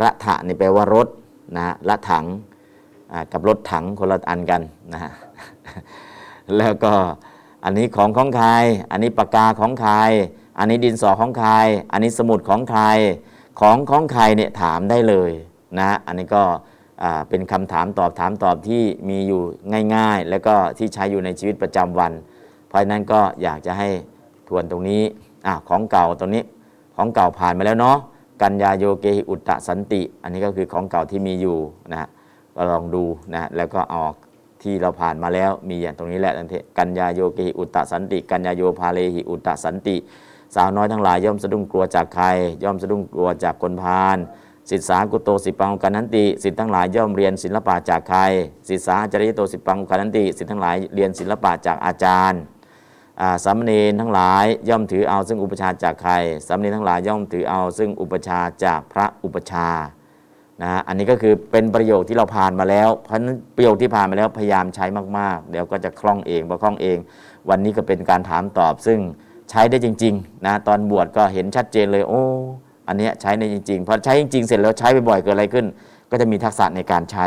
[0.03, 1.09] ระถะนี่แปลว่ารถ
[1.57, 2.25] นะฮะระถัง
[3.33, 5.13] กับรถถังคนละอันกันนะฮะ
[6.57, 6.93] แล้วก็
[7.65, 8.49] อันนี้ของของใคร
[8.91, 9.95] อันนี้ปากกาของใคร
[10.59, 11.51] อันนี้ดินสอของใคร
[11.93, 12.83] อันนี้สมุดของใคร
[13.61, 15.31] ของของใครเนี่ยถามได้เลย
[15.79, 16.43] นะอันนี้ก็
[17.29, 19.43] เป็นคำถามตอบถามตอบที่มีอยู่
[19.95, 22.13] ง่าย ๆ แล้วก็ที่ใช้อยู่ในชีวิตประจำวัน
[22.67, 23.89] เพราะฉะนั้นก็อยากจะให้
[24.49, 25.03] ทวนตรงนี้
[25.47, 26.43] อของเก่าตรงนี้
[26.97, 27.99] ของเก่าผ่านมาแล้วเนาะ
[28.43, 31.59] กัญญาโยเกหิอุตตะสันติ อันนี้ก็คือของเก่าที่มีอยู่
[31.91, 32.09] นะฮะ
[32.55, 34.03] ก็ลองดูนะแล้วก็เอา
[34.63, 36.33] ที่เราผ่านมาแล้วมีอย่างตรงนี้แหละ
[36.79, 39.97] กัญญาโยเกหิอุตตะสันติ กัญญาโยพาเลหิอุตตะสันติ
[40.55, 42.27] สาวน้อยทั้งหลายย่อมสะดุ้งกลัวจากใคร
[42.65, 44.19] ย่อมสะดุ้งกลัวจากคนพาล
[44.71, 48.21] สิทธากุโตสิปังกันนันติสิทธิทั้งหลายย่อมเรียนศิลปะจากใคร
[48.69, 52.41] สิทธาจริยโตสิปังกันนันติสิทธิทั้งหลายเรียนศิลปะจากอาจารย์
[53.45, 56.13] สามเณรทั้งหลายย่อมถือเอาซึ่งอุปชาจากใคร
[56.47, 59.69] สามเณรทั้งหลายย่อมถือเอาซึ่งอุปชาจากพระอุปชา
[60.63, 64.85] นะฮะอันนี้ก็คือเป็นประโยคที่เราผ่านมาแล้ว เพราะนั้นประโยคที่ผ่านมาแล้วพยายามใช้
[65.19, 66.99] มากๆ เดี๋ยวก็จะคล่องเองพอคล่องเอง
[67.49, 68.99] วันนี้ก็เป็นการถามตอบซึ่ง
[69.51, 72.23] ใช้ได้จริงๆนะตอนบวชก็เห็นชัดเจนเลย โอ้
[72.89, 75.67] อันนี้ใช้ได้จริงๆพอใช้จริงๆเสร็จแล้วใช้บ่อยๆเกิดอะไรขึ้น
[76.11, 77.27] ก็จะมีทักษะในการใช้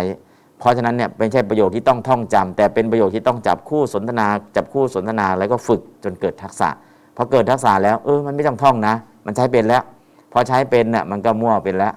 [0.59, 6.69] เพราะฉะนั้นเนี่ยไม่ใช่ประโยคที่ต้องท่องจำแต่เป็นประโยคที่ต้องจับคู่สนทนา จับคู่สนทนาแล้วก็ฝึกจนเกิดทักษะ
[7.15, 8.93] พอเกิดทักษะแล้วเออมันไม่ต้องท่องนะ
[9.25, 9.83] มันใช้เป็นแล้ว
[10.31, 11.93] พอใช้เป็นเนี่ยมันก็มั่วเป็นแล้ว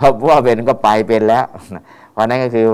[0.00, 1.44] พอมั่วเป็นก็ไปเป็นแล้ว
[2.12, 2.66] เพราะนั้นก็คือ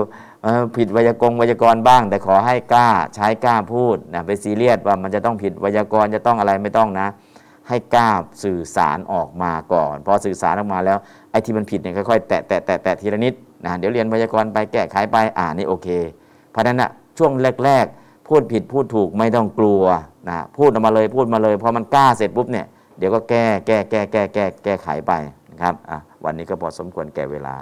[0.75, 7.07] ผิดไวยากรณ์ไวยากรณ์บ้าง แต่ขอให้กล้าใช้กล้าพูดนะไปซีเรียสว่ามันจะต้องผิดไวยากรณ์จะต้องอะไรไม่ต้องนะ
[7.69, 8.09] ให้กล้า
[8.43, 10.97] สื่อสารออกมาก่อนพอสื่อสารออกมาแล้ว
[11.31, 13.33] ไอ้ที่มันผิดเนี่ยค่อยๆแตะแตะแตะแตะทีละนิด
[13.65, 15.87] นะเดี๋ยวเรียนไวยากรณ์ไปแก้ไขไปอ่านี่โอเค
[16.51, 17.31] เพราะฉะนั้นนะช่วง
[17.65, 19.83] แรก ๆ พูดผิดพูดถูกไม่ต้องกลัว
[20.29, 22.65] นะพูดออกมาเลยพูดมาเลยพอมันกล้าเสร็จปุ๊บเนี่ย
[22.97, 25.13] เดี๋ยวก็แก้แก้แก้แก้แก้แก้ไขไป
[25.51, 27.55] นะครับอะวันนี้ก็พอสมควรแก่เวลา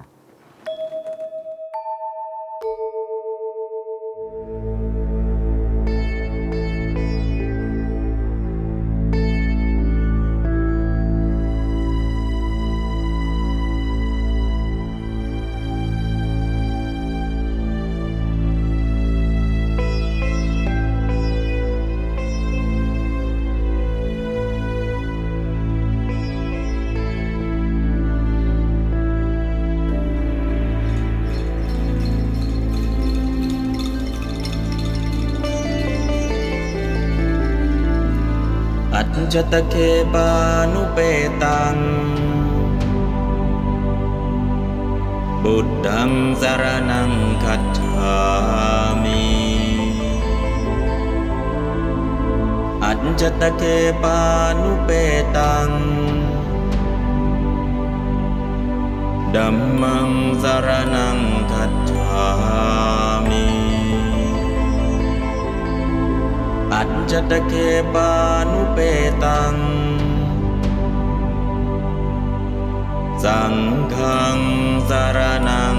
[39.36, 39.76] จจตเค
[40.14, 40.30] ปา
[40.74, 40.99] นุเป
[41.44, 41.76] ตัง
[45.44, 47.12] บุตตังสารนัง
[47.44, 48.16] คัจฉา
[49.03, 49.26] มิ
[52.84, 53.64] อัจจตเค
[54.03, 54.20] ปา
[54.62, 54.90] นุเป
[55.38, 55.70] ตัง
[59.36, 60.10] ดดัมมัง
[60.44, 61.18] สารนัง
[61.52, 63.05] คัจฉา
[66.76, 67.53] อัจจตเค
[67.93, 68.11] ปา
[68.52, 68.77] นุเป
[69.23, 69.56] ตัง
[73.23, 73.56] สัง
[73.95, 74.38] ฆัง
[74.89, 75.77] สารนัง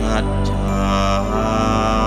[0.00, 1.97] คัจฉา